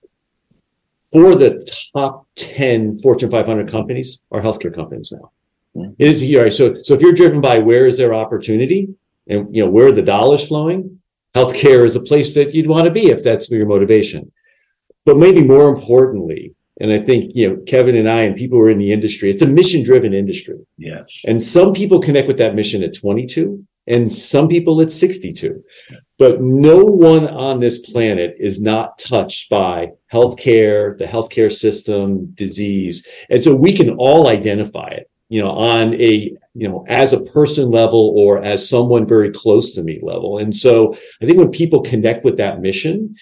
for 1.12 1.34
the 1.34 1.66
top 1.94 2.26
10 2.36 2.96
Fortune 2.98 3.30
500 3.30 3.68
companies 3.68 4.18
are 4.30 4.40
healthcare 4.40 4.74
companies 4.74 5.12
now. 5.12 5.30
Mm-hmm. 5.76 5.92
Is 5.98 6.22
all 6.34 6.42
right. 6.42 6.52
So, 6.52 6.82
so 6.82 6.94
if 6.94 7.02
you're 7.02 7.12
driven 7.12 7.40
by 7.40 7.58
where 7.58 7.86
is 7.86 7.98
there 7.98 8.14
opportunity 8.14 8.94
and, 9.28 9.54
you 9.54 9.64
know, 9.64 9.70
where 9.70 9.88
are 9.88 9.92
the 9.92 10.02
dollars 10.02 10.46
flowing, 10.48 11.00
healthcare 11.34 11.84
is 11.84 11.96
a 11.96 12.00
place 12.00 12.34
that 12.34 12.54
you'd 12.54 12.68
want 12.68 12.86
to 12.86 12.92
be 12.92 13.06
if 13.06 13.22
that's 13.22 13.50
your 13.50 13.66
motivation. 13.66 14.32
But 15.04 15.18
maybe 15.18 15.42
more 15.42 15.68
importantly, 15.68 16.54
and 16.80 16.92
I 16.92 16.98
think, 16.98 17.32
you 17.34 17.48
know, 17.48 17.62
Kevin 17.66 17.96
and 17.96 18.08
I 18.08 18.22
and 18.22 18.36
people 18.36 18.58
who 18.58 18.64
are 18.64 18.70
in 18.70 18.78
the 18.78 18.92
industry, 18.92 19.30
it's 19.30 19.42
a 19.42 19.46
mission 19.46 19.82
driven 19.82 20.12
industry. 20.12 20.58
Yes. 20.76 21.22
And 21.26 21.42
some 21.42 21.72
people 21.72 22.00
connect 22.00 22.28
with 22.28 22.38
that 22.38 22.54
mission 22.54 22.82
at 22.82 22.94
22 22.94 23.64
and 23.86 24.10
some 24.10 24.48
people 24.48 24.80
it's 24.80 24.94
62. 24.94 25.62
But 26.18 26.40
no 26.40 26.84
one 26.84 27.26
on 27.28 27.60
this 27.60 27.78
planet 27.90 28.34
is 28.38 28.60
not 28.60 28.98
touched 28.98 29.50
by 29.50 29.92
healthcare, 30.12 30.96
the 30.96 31.04
healthcare 31.04 31.52
system, 31.52 32.26
disease. 32.34 33.06
And 33.28 33.42
so 33.42 33.54
we 33.54 33.74
can 33.74 33.90
all 33.90 34.28
identify 34.28 34.88
it, 34.88 35.10
you 35.28 35.42
know, 35.42 35.50
on 35.50 35.94
a, 35.94 36.36
you 36.54 36.68
know, 36.68 36.84
as 36.88 37.12
a 37.12 37.22
person 37.24 37.70
level 37.70 38.14
or 38.16 38.42
as 38.42 38.68
someone 38.68 39.06
very 39.06 39.30
close 39.30 39.74
to 39.74 39.82
me 39.82 39.98
level. 40.02 40.38
And 40.38 40.56
so 40.56 40.94
I 41.20 41.26
think 41.26 41.38
when 41.38 41.50
people 41.50 41.82
connect 41.82 42.24
with 42.24 42.38
that 42.38 42.60
mission, 42.60 43.14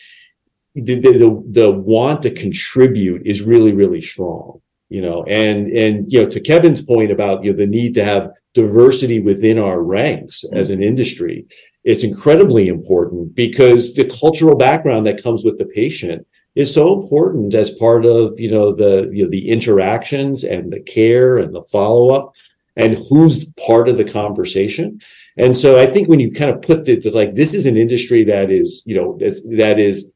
the, 0.77 1.01
the, 1.01 1.45
the 1.49 1.73
want 1.73 2.23
to 2.23 2.31
contribute 2.31 3.27
is 3.27 3.43
really, 3.43 3.75
really 3.75 4.01
strong 4.01 4.61
you 4.95 5.03
know 5.03 5.25
and 5.25 5.69
and 5.73 6.11
you 6.13 6.23
know 6.23 6.31
to 6.31 6.41
kevin's 6.41 6.83
point 6.83 7.11
about 7.11 7.43
you 7.43 7.51
know 7.51 7.59
the 7.59 7.67
need 7.67 7.93
to 7.95 8.05
have 8.05 8.31
diversity 8.55 9.21
within 9.21 9.59
our 9.59 9.83
ranks 9.83 10.45
mm-hmm. 10.45 10.57
as 10.57 10.71
an 10.71 10.83
industry 10.83 11.45
it's 11.83 12.05
incredibly 12.05 12.69
important 12.69 13.35
because 13.35 13.95
the 13.95 14.09
cultural 14.21 14.57
background 14.57 15.07
that 15.07 15.23
comes 15.23 15.43
with 15.45 15.59
the 15.59 15.67
patient 15.67 16.25
is 16.55 16.73
so 16.73 16.95
important 16.95 17.53
as 17.55 17.71
part 17.73 18.07
of 18.07 18.39
you 18.39 18.51
know 18.51 18.73
the 18.73 19.11
you 19.13 19.25
know 19.25 19.31
the 19.31 19.49
interactions 19.49 20.45
and 20.45 20.73
the 20.73 20.81
care 20.81 21.39
and 21.39 21.55
the 21.55 21.65
follow-up 21.73 22.33
and 22.77 22.97
who's 23.09 23.53
part 23.67 23.89
of 23.89 23.99
the 23.99 24.11
conversation. 24.21 25.01
And 25.37 25.57
so 25.57 25.77
i 25.85 25.87
think 25.87 26.09
when 26.09 26.21
you 26.21 26.31
kind 26.31 26.53
of 26.53 26.63
put 26.63 26.89
it 26.89 27.05
it's 27.05 27.21
like 27.23 27.35
this 27.35 27.55
is 27.55 27.67
an 27.67 27.77
industry 27.77 28.23
that 28.33 28.53
is 28.53 28.85
you 28.87 28.95
know 28.99 29.19
that 29.65 29.81
is 29.89 30.14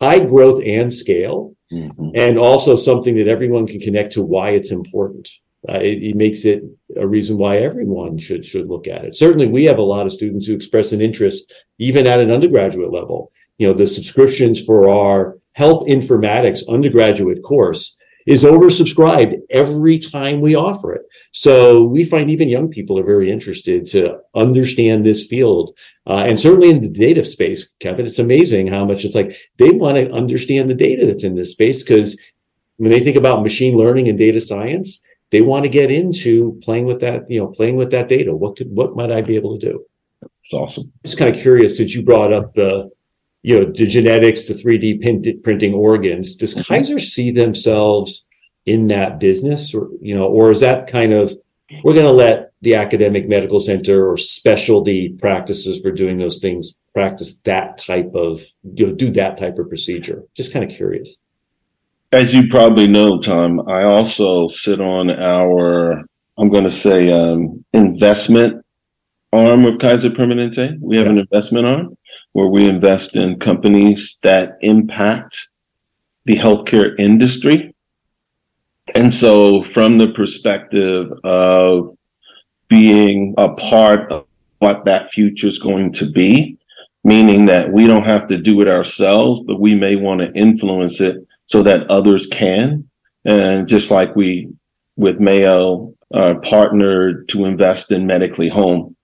high 0.00 0.24
growth 0.24 0.62
and 0.64 0.92
scale, 0.92 1.54
mm-hmm. 1.72 2.10
and 2.14 2.38
also 2.38 2.76
something 2.76 3.14
that 3.16 3.28
everyone 3.28 3.66
can 3.66 3.80
connect 3.80 4.12
to 4.12 4.22
why 4.22 4.50
it's 4.50 4.72
important. 4.72 5.28
Uh, 5.68 5.78
it, 5.82 6.02
it, 6.02 6.16
makes 6.16 6.46
it 6.46 6.62
a 6.96 7.06
reason 7.06 7.36
why 7.36 7.58
everyone 7.58 8.16
should 8.16 8.44
should 8.46 8.66
look 8.66 8.86
at 8.86 9.04
it. 9.04 9.14
Certainly, 9.14 9.48
we 9.48 9.64
have 9.64 9.78
a 9.78 9.82
lot 9.82 10.06
of 10.06 10.12
students 10.12 10.46
who 10.46 10.54
express 10.54 10.92
an 10.92 11.02
interest 11.02 11.52
even 11.78 12.06
at 12.06 12.18
an 12.18 12.30
undergraduate 12.30 12.90
level. 12.90 13.30
You 13.58 13.68
know, 13.68 13.74
the 13.74 13.86
subscriptions 13.86 14.64
for 14.64 14.88
our 14.88 15.36
health 15.52 15.86
informatics 15.86 16.66
undergraduate 16.66 17.42
course 17.42 17.98
is 18.26 18.44
oversubscribed 18.44 19.36
every 19.50 19.98
time 19.98 20.40
we 20.40 20.54
offer 20.54 20.94
it. 20.94 21.02
So 21.32 21.84
we 21.84 22.04
find 22.04 22.28
even 22.28 22.48
young 22.48 22.68
people 22.68 22.98
are 22.98 23.04
very 23.04 23.30
interested 23.30 23.86
to 23.86 24.18
understand 24.34 25.06
this 25.06 25.26
field. 25.26 25.70
Uh, 26.06 26.24
and 26.26 26.40
certainly 26.40 26.70
in 26.70 26.80
the 26.80 26.90
data 26.90 27.24
space, 27.24 27.72
Kevin, 27.80 28.06
it's 28.06 28.18
amazing 28.18 28.66
how 28.66 28.84
much 28.84 29.04
it's 29.04 29.14
like 29.14 29.32
they 29.58 29.70
want 29.70 29.96
to 29.96 30.12
understand 30.12 30.68
the 30.68 30.74
data 30.74 31.06
that's 31.06 31.24
in 31.24 31.36
this 31.36 31.52
space 31.52 31.84
because 31.84 32.20
when 32.78 32.90
they 32.90 33.00
think 33.00 33.16
about 33.16 33.42
machine 33.42 33.76
learning 33.76 34.08
and 34.08 34.18
data 34.18 34.40
science, 34.40 35.02
they 35.30 35.40
want 35.40 35.64
to 35.64 35.70
get 35.70 35.90
into 35.90 36.58
playing 36.62 36.86
with 36.86 37.00
that, 37.00 37.24
you 37.28 37.38
know, 37.38 37.46
playing 37.46 37.76
with 37.76 37.90
that 37.92 38.08
data. 38.08 38.34
What 38.34 38.56
could, 38.56 38.68
what 38.70 38.96
might 38.96 39.12
I 39.12 39.22
be 39.22 39.36
able 39.36 39.56
to 39.56 39.66
do? 39.66 39.84
It's 40.40 40.52
awesome. 40.52 40.92
Just 41.04 41.18
kind 41.18 41.34
of 41.34 41.40
curious 41.40 41.76
since 41.76 41.94
you 41.94 42.02
brought 42.02 42.32
up 42.32 42.54
the, 42.54 42.90
you 43.42 43.58
know, 43.58 43.64
the 43.66 43.86
genetics 43.86 44.42
to 44.44 44.52
3D 44.52 45.00
printed, 45.00 45.42
printing 45.42 45.74
organs. 45.74 46.34
Does 46.34 46.54
mm-hmm. 46.54 46.74
Kaiser 46.74 46.98
see 46.98 47.30
themselves 47.30 48.26
in 48.66 48.86
that 48.88 49.18
business 49.18 49.74
or 49.74 49.88
you 50.00 50.14
know 50.14 50.26
or 50.26 50.50
is 50.50 50.60
that 50.60 50.90
kind 50.90 51.12
of 51.12 51.32
we're 51.84 51.94
going 51.94 52.06
to 52.06 52.12
let 52.12 52.52
the 52.62 52.74
academic 52.74 53.28
medical 53.28 53.60
center 53.60 54.08
or 54.08 54.16
specialty 54.16 55.14
practices 55.18 55.80
for 55.80 55.92
doing 55.92 56.18
those 56.18 56.38
things 56.38 56.74
practice 56.92 57.38
that 57.40 57.78
type 57.78 58.10
of 58.14 58.40
you 58.74 58.88
know 58.88 58.94
do 58.94 59.10
that 59.10 59.36
type 59.36 59.58
of 59.58 59.68
procedure? 59.68 60.24
Just 60.34 60.52
kind 60.52 60.64
of 60.64 60.76
curious. 60.76 61.16
As 62.12 62.34
you 62.34 62.48
probably 62.48 62.88
know 62.88 63.20
tom 63.20 63.68
i 63.68 63.84
also 63.84 64.48
sit 64.48 64.80
on 64.80 65.10
our 65.10 66.02
i'm 66.38 66.48
going 66.48 66.64
to 66.64 66.70
say 66.70 67.10
um, 67.10 67.64
investment 67.72 68.64
arm 69.32 69.64
of 69.64 69.78
kaiser 69.78 70.10
permanente. 70.10 70.76
We 70.80 70.96
have 70.96 71.06
yeah. 71.06 71.12
an 71.12 71.18
investment 71.18 71.66
arm 71.66 71.96
where 72.32 72.48
we 72.48 72.68
invest 72.68 73.16
in 73.16 73.38
companies 73.38 74.18
that 74.22 74.56
impact 74.60 75.48
the 76.24 76.36
healthcare 76.36 76.98
industry 76.98 77.74
and 78.94 79.12
so, 79.12 79.62
from 79.62 79.98
the 79.98 80.12
perspective 80.12 81.10
of 81.24 81.96
being 82.68 83.34
a 83.38 83.52
part 83.54 84.10
of 84.10 84.26
what 84.58 84.84
that 84.84 85.10
future 85.10 85.46
is 85.46 85.58
going 85.58 85.92
to 85.92 86.10
be, 86.10 86.56
meaning 87.04 87.46
that 87.46 87.72
we 87.72 87.86
don't 87.86 88.04
have 88.04 88.26
to 88.28 88.38
do 88.38 88.60
it 88.60 88.68
ourselves, 88.68 89.40
but 89.46 89.60
we 89.60 89.74
may 89.74 89.96
want 89.96 90.20
to 90.20 90.32
influence 90.34 91.00
it 91.00 91.16
so 91.46 91.62
that 91.62 91.90
others 91.90 92.26
can. 92.26 92.88
And 93.24 93.66
just 93.66 93.90
like 93.90 94.14
we 94.14 94.48
with 94.96 95.18
Mayo 95.18 95.94
uh, 96.12 96.34
partnered 96.42 97.28
to 97.30 97.44
invest 97.44 97.90
in 97.90 98.06
Medically 98.06 98.48
Home, 98.48 98.96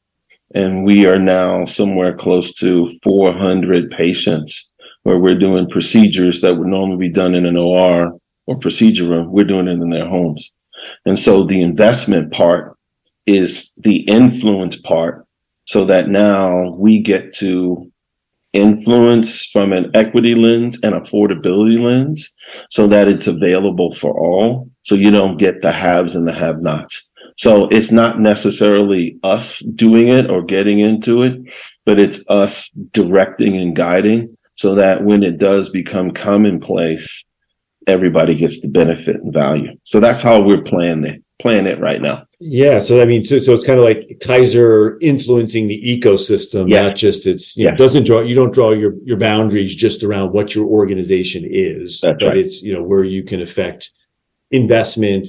and 0.54 0.84
we 0.84 1.06
are 1.06 1.18
now 1.18 1.64
somewhere 1.64 2.14
close 2.14 2.54
to 2.54 2.98
400 3.02 3.90
patients 3.90 4.72
where 5.02 5.18
we're 5.18 5.38
doing 5.38 5.68
procedures 5.68 6.40
that 6.40 6.56
would 6.56 6.66
normally 6.66 7.08
be 7.08 7.12
done 7.12 7.34
in 7.34 7.46
an 7.46 7.56
OR 7.56 8.18
or 8.46 8.58
procedure 8.58 9.08
room, 9.08 9.30
we're 9.30 9.44
doing 9.44 9.68
it 9.68 9.72
in 9.72 9.90
their 9.90 10.08
homes. 10.08 10.52
And 11.04 11.18
so 11.18 11.44
the 11.44 11.60
investment 11.60 12.32
part 12.32 12.76
is 13.26 13.74
the 13.82 14.00
influence 14.02 14.76
part 14.76 15.26
so 15.64 15.84
that 15.84 16.08
now 16.08 16.70
we 16.78 17.02
get 17.02 17.34
to 17.34 17.90
influence 18.52 19.46
from 19.46 19.72
an 19.72 19.90
equity 19.94 20.34
lens 20.34 20.78
and 20.82 20.94
affordability 20.94 21.78
lens 21.78 22.32
so 22.70 22.86
that 22.86 23.08
it's 23.08 23.26
available 23.26 23.92
for 23.92 24.18
all. 24.18 24.70
So 24.82 24.94
you 24.94 25.10
don't 25.10 25.36
get 25.36 25.60
the 25.60 25.72
haves 25.72 26.14
and 26.14 26.26
the 26.26 26.32
have 26.32 26.62
nots. 26.62 27.12
So 27.36 27.68
it's 27.68 27.90
not 27.90 28.18
necessarily 28.18 29.18
us 29.22 29.58
doing 29.74 30.08
it 30.08 30.30
or 30.30 30.42
getting 30.42 30.78
into 30.78 31.22
it, 31.22 31.52
but 31.84 31.98
it's 31.98 32.20
us 32.28 32.70
directing 32.92 33.56
and 33.56 33.76
guiding 33.76 34.36
so 34.54 34.74
that 34.74 35.04
when 35.04 35.22
it 35.22 35.36
does 35.36 35.68
become 35.68 36.12
commonplace, 36.12 37.24
everybody 37.86 38.34
gets 38.34 38.60
the 38.60 38.68
benefit 38.68 39.16
and 39.16 39.32
value. 39.32 39.76
So 39.84 40.00
that's 40.00 40.20
how 40.20 40.40
we're 40.40 40.62
playing 40.62 41.04
it, 41.04 41.22
playing 41.38 41.66
it 41.66 41.78
right 41.78 42.02
now. 42.02 42.24
Yeah. 42.40 42.80
So 42.80 43.00
I 43.00 43.04
mean, 43.04 43.22
so, 43.22 43.38
so 43.38 43.54
it's 43.54 43.66
kind 43.66 43.78
of 43.78 43.84
like 43.84 44.20
Kaiser 44.26 44.98
influencing 45.00 45.68
the 45.68 45.80
ecosystem, 45.80 46.68
yeah. 46.68 46.86
not 46.86 46.96
just 46.96 47.26
it's, 47.26 47.56
you 47.56 47.64
yeah. 47.64 47.70
know, 47.70 47.76
doesn't 47.76 48.04
draw, 48.04 48.20
you 48.20 48.34
don't 48.34 48.52
draw 48.52 48.72
your, 48.72 48.94
your 49.04 49.18
boundaries 49.18 49.74
just 49.74 50.02
around 50.02 50.32
what 50.32 50.54
your 50.54 50.66
organization 50.66 51.44
is, 51.46 52.00
that's 52.00 52.18
but 52.18 52.30
right. 52.30 52.36
it's, 52.36 52.62
you 52.62 52.72
know, 52.72 52.82
where 52.82 53.04
you 53.04 53.22
can 53.22 53.40
affect 53.40 53.90
investment, 54.50 55.28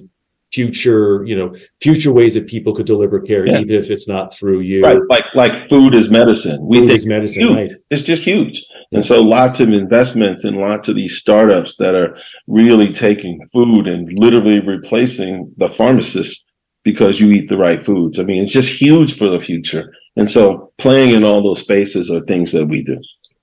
future, 0.52 1.24
you 1.26 1.36
know, 1.36 1.54
future 1.82 2.12
ways 2.12 2.34
that 2.34 2.48
people 2.48 2.74
could 2.74 2.88
deliver 2.88 3.20
care, 3.20 3.46
yeah. 3.46 3.60
even 3.60 3.76
if 3.76 3.92
it's 3.92 4.08
not 4.08 4.34
through 4.34 4.62
you. 4.62 4.84
Right. 4.84 4.98
Like, 5.10 5.26
like 5.36 5.54
food 5.68 5.94
is 5.94 6.10
medicine. 6.10 6.66
We 6.66 6.80
food 6.80 6.88
think 6.88 6.98
is 6.98 7.06
medicine, 7.06 7.54
right. 7.54 7.72
It's 7.92 8.02
just 8.02 8.24
huge. 8.24 8.66
And 8.92 9.04
so 9.04 9.22
lots 9.22 9.60
of 9.60 9.70
investments 9.70 10.44
and 10.44 10.58
lots 10.58 10.88
of 10.88 10.96
these 10.96 11.18
startups 11.18 11.76
that 11.78 11.96
are 11.96 12.18
really 12.48 12.94
taking 12.94 13.42
food 13.52 13.88
and 13.88 14.18
literally 14.20 14.60
replacing 14.60 15.54
the 15.58 15.70
pharmacist 15.70 16.46
because 16.84 17.20
you 17.20 17.32
eat 17.32 17.50
the 17.50 17.58
right 17.58 17.80
foods. 17.80 18.18
I 18.18 18.24
mean, 18.24 18.42
it's 18.42 18.52
just 18.52 18.82
huge 18.82 19.18
for 19.18 19.28
the 19.28 19.42
future. 19.42 19.94
And 20.16 20.30
so 20.30 20.72
playing 20.78 21.12
in 21.12 21.24
all 21.24 21.44
those 21.44 21.62
spaces 21.62 22.10
are 22.10 22.22
things 22.22 22.52
that 22.54 22.68
we 22.68 22.84
do. 22.84 23.00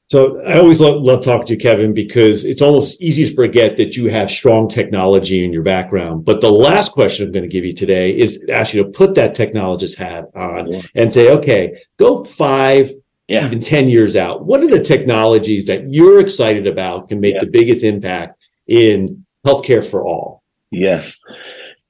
So 0.08 0.40
I 0.44 0.58
always 0.58 0.80
love, 0.80 1.02
love 1.02 1.24
talking 1.24 1.46
to 1.46 1.52
you, 1.54 1.58
Kevin, 1.58 1.94
because 1.94 2.44
it's 2.44 2.62
almost 2.62 3.02
easy 3.02 3.26
to 3.26 3.34
forget 3.34 3.76
that 3.78 3.96
you 3.96 4.10
have 4.10 4.30
strong 4.30 4.68
technology 4.68 5.44
in 5.44 5.52
your 5.52 5.62
background. 5.62 6.24
But 6.24 6.40
the 6.40 6.50
last 6.50 6.92
question 6.92 7.26
I'm 7.26 7.32
going 7.32 7.42
to 7.42 7.48
give 7.48 7.64
you 7.64 7.72
today 7.72 8.16
is 8.16 8.44
ask 8.52 8.74
you 8.74 8.84
to 8.84 8.90
put 8.90 9.14
that 9.14 9.34
technologist 9.34 9.98
hat 9.98 10.26
on 10.34 10.72
yeah. 10.72 10.82
and 10.94 11.12
say, 11.12 11.32
okay, 11.32 11.76
go 11.98 12.22
five, 12.22 12.90
yeah. 13.28 13.46
even 13.46 13.60
10 13.60 13.88
years 13.88 14.16
out. 14.16 14.44
What 14.44 14.62
are 14.62 14.68
the 14.68 14.82
technologies 14.82 15.66
that 15.66 15.92
you're 15.92 16.20
excited 16.20 16.66
about 16.66 17.08
can 17.08 17.20
make 17.20 17.34
yeah. 17.34 17.40
the 17.40 17.50
biggest 17.50 17.84
impact 17.84 18.34
in 18.66 19.24
healthcare 19.46 19.88
for 19.88 20.04
all? 20.06 20.42
Yes. 20.70 21.18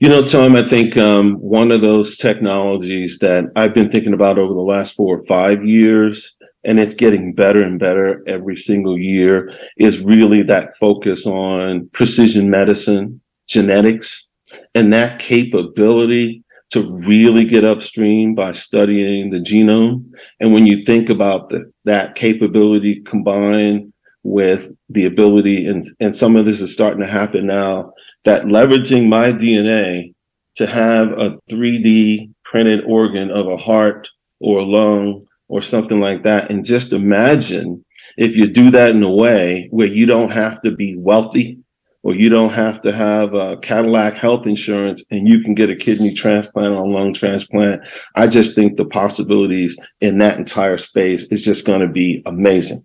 You 0.01 0.09
know, 0.09 0.27
Tom, 0.27 0.57
I 0.57 0.69
think 0.69 0.97
um, 0.97 1.35
one 1.37 1.73
of 1.73 1.81
those 1.81 2.17
technologies 2.17 3.19
that 3.21 3.45
I've 3.57 3.75
been 3.75 3.91
thinking 3.91 4.13
about 4.13 4.39
over 4.39 4.53
the 4.53 4.61
last 4.61 4.95
four 4.95 5.19
or 5.19 5.25
five 5.25 5.65
years, 5.65 6.37
and 6.65 6.79
it's 6.79 6.95
getting 6.95 7.35
better 7.35 7.63
and 7.63 7.79
better 7.79 8.23
every 8.27 8.57
single 8.57 8.99
year, 8.99 9.53
is 9.79 10.01
really 10.01 10.43
that 10.43 10.77
focus 10.79 11.27
on 11.27 11.89
precision 11.93 12.51
medicine, 12.51 13.21
genetics, 13.47 14.33
and 14.75 14.93
that 14.93 15.19
capability 15.21 16.44
to 16.75 16.83
really 17.07 17.45
get 17.45 17.65
upstream 17.65 18.35
by 18.35 18.51
studying 18.51 19.31
the 19.31 19.39
genome. 19.39 20.05
And 20.41 20.53
when 20.53 20.67
you 20.67 20.83
think 20.83 21.09
about 21.09 21.49
the, 21.49 21.71
that 21.85 22.17
capability 22.17 23.01
combined 23.03 23.93
with 24.25 24.73
the 24.89 25.07
ability, 25.07 25.69
and, 25.69 25.85
and 26.01 26.17
some 26.17 26.35
of 26.35 26.47
this 26.47 26.61
is 26.61 26.73
starting 26.73 26.99
to 26.99 27.07
happen 27.07 27.47
now, 27.47 27.93
that 28.25 28.47
leveraging 28.47 29.09
my 29.09 29.31
DNA 29.31 30.15
to 30.57 30.67
have 30.67 31.13
a 31.13 31.37
3D 31.49 32.33
printed 32.43 32.85
organ 32.87 33.31
of 33.31 33.47
a 33.47 33.57
heart 33.57 34.09
or 34.41 34.59
a 34.59 34.65
lung 34.65 35.25
or 35.47 35.63
something 35.63 36.01
like 36.01 36.25
that. 36.25 36.51
And 36.51 36.65
just 36.65 36.93
imagine 36.93 37.85
if 38.17 38.37
you 38.37 38.49
do 38.49 38.73
that 38.73 38.91
in 38.91 39.03
a 39.05 39.15
way 39.15 39.69
where 39.71 39.87
you 39.87 40.07
don't 40.07 40.33
have 40.33 40.61
to 40.63 40.75
be 40.75 40.97
wealthy 40.99 41.61
or 42.05 42.15
you 42.15 42.29
don't 42.29 42.53
have 42.53 42.81
to 42.83 42.93
have 42.93 43.35
a 43.35 43.57
Cadillac 43.57 44.15
health 44.15 44.47
insurance 44.47 45.03
and 45.11 45.27
you 45.27 45.41
can 45.41 45.55
get 45.55 45.71
a 45.71 45.77
kidney 45.77 46.13
transplant 46.13 46.75
or 46.75 46.83
a 46.83 46.87
lung 46.87 47.15
transplant. 47.15 47.83
I 48.15 48.29
just 48.29 48.55
think 48.55 48.77
the 48.77 48.85
possibilities 48.85 49.77
in 50.01 50.19
that 50.19 50.39
entire 50.39 50.77
space 50.79 51.25
is 51.25 51.43
just 51.43 51.65
going 51.65 51.81
to 51.81 51.89
be 51.89 52.23
amazing. 52.27 52.83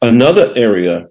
Another 0.00 0.52
area 0.54 1.08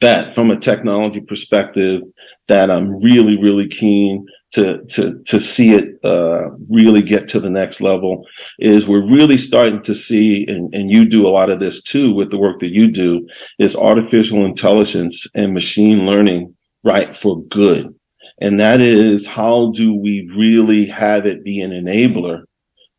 that 0.00 0.34
from 0.34 0.50
a 0.50 0.58
technology 0.58 1.20
perspective 1.20 2.02
that 2.48 2.70
I'm 2.70 3.00
really, 3.00 3.36
really 3.36 3.68
keen 3.68 4.26
to 4.52 4.84
to 4.86 5.22
to 5.24 5.40
see 5.40 5.74
it 5.74 5.94
uh, 6.04 6.50
really 6.70 7.02
get 7.02 7.28
to 7.28 7.40
the 7.40 7.50
next 7.50 7.80
level 7.80 8.26
is 8.58 8.86
we're 8.86 9.08
really 9.08 9.38
starting 9.38 9.80
to 9.82 9.94
see 9.94 10.44
and, 10.48 10.74
and 10.74 10.90
you 10.90 11.08
do 11.08 11.26
a 11.26 11.30
lot 11.30 11.50
of 11.50 11.60
this 11.60 11.82
too 11.82 12.12
with 12.12 12.30
the 12.30 12.38
work 12.38 12.58
that 12.60 12.72
you 12.72 12.90
do 12.90 13.26
is 13.58 13.76
artificial 13.76 14.44
intelligence 14.44 15.26
and 15.34 15.54
machine 15.54 16.04
learning 16.04 16.54
right 16.82 17.14
for 17.14 17.42
good. 17.44 17.94
And 18.40 18.58
that 18.58 18.80
is 18.80 19.26
how 19.26 19.70
do 19.72 19.94
we 19.94 20.28
really 20.36 20.86
have 20.86 21.26
it 21.26 21.44
be 21.44 21.60
an 21.60 21.70
enabler 21.70 22.44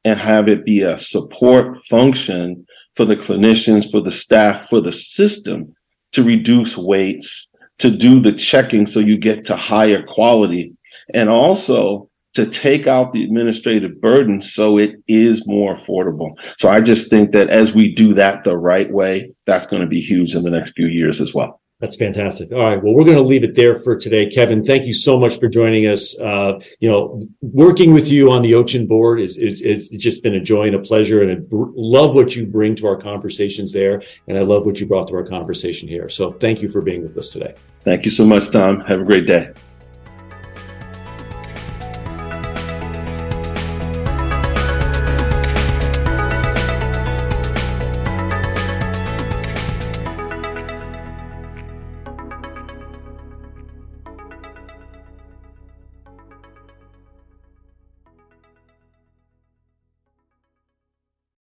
and 0.06 0.20
have 0.20 0.48
it 0.48 0.66
be 0.66 0.82
a 0.82 1.00
support 1.00 1.78
function 1.90 2.66
for 2.96 3.06
the 3.06 3.16
clinicians 3.16 3.90
for 3.90 4.02
the 4.02 4.12
staff 4.12 4.68
for 4.70 4.82
the 4.82 4.92
system 4.92 5.74
to 6.12 6.24
reduce 6.24 6.78
waits 6.78 7.48
to 7.80 7.90
do 7.90 8.20
the 8.20 8.34
checking 8.34 8.86
so 8.86 9.00
you 9.00 9.18
get 9.18 9.46
to 9.46 9.56
higher 9.56 10.04
quality 10.04 10.76
and 11.14 11.30
also 11.30 12.10
to 12.34 12.46
take 12.46 12.88
out 12.88 13.12
the 13.12 13.24
administrative 13.24 14.00
burden 14.00 14.42
so 14.42 14.78
it 14.78 14.96
is 15.08 15.46
more 15.48 15.76
affordable. 15.76 16.32
So 16.60 16.70
I 16.70 16.80
just 16.80 17.10
think 17.10 17.32
that 17.32 17.50
as 17.50 17.74
we 17.74 17.94
do 17.94 18.14
that 18.14 18.44
the 18.44 18.58
right 18.58 18.90
way, 18.90 19.34
that's 19.46 19.66
going 19.66 19.82
to 19.82 19.88
be 19.88 20.00
huge 20.00 20.34
in 20.34 20.44
the 20.44 20.50
next 20.50 20.72
few 20.72 20.88
years 20.88 21.20
as 21.20 21.34
well. 21.34 21.62
That's 21.82 21.98
fantastic. 21.98 22.52
All 22.52 22.60
right. 22.60 22.82
Well, 22.82 22.96
we're 22.96 23.06
going 23.06 23.18
to 23.18 23.24
leave 23.24 23.44
it 23.44 23.56
there 23.56 23.80
for 23.80 23.98
today. 23.98 24.28
Kevin, 24.28 24.64
thank 24.64 24.86
you 24.86 24.94
so 24.94 25.20
much 25.20 25.40
for 25.40 25.48
joining 25.50 25.88
us. 25.88 26.18
Uh, 26.22 26.62
you 26.80 26.90
know, 26.90 27.20
working 27.42 27.92
with 27.92 28.12
you 28.12 28.32
on 28.32 28.44
the 28.44 28.52
OCHIN 28.52 28.88
board 28.88 29.20
is, 29.20 29.36
is, 29.36 29.62
is 29.64 29.90
just 29.90 30.22
been 30.22 30.36
a 30.36 30.40
joy 30.40 30.66
and 30.66 30.76
a 30.76 30.80
pleasure. 30.80 31.24
And 31.24 31.32
I 31.32 31.36
br- 31.36 31.72
love 31.76 32.14
what 32.14 32.36
you 32.36 32.46
bring 32.46 32.76
to 32.76 32.88
our 32.88 32.98
conversations 32.98 33.74
there. 33.74 34.00
And 34.28 34.38
I 34.38 34.42
love 34.42 34.64
what 34.64 34.80
you 34.80 34.86
brought 34.86 35.08
to 35.08 35.16
our 35.16 35.26
conversation 35.26 35.90
here. 35.90 36.08
So 36.08 36.30
thank 36.30 36.62
you 36.62 36.70
for 36.70 36.84
being 36.84 37.02
with 37.02 37.18
us 37.18 37.32
today. 37.32 37.56
Thank 37.80 38.06
you 38.06 38.12
so 38.12 38.26
much, 38.26 38.52
Tom. 38.52 38.82
Have 38.82 39.02
a 39.02 39.04
great 39.04 39.26
day. 39.26 39.50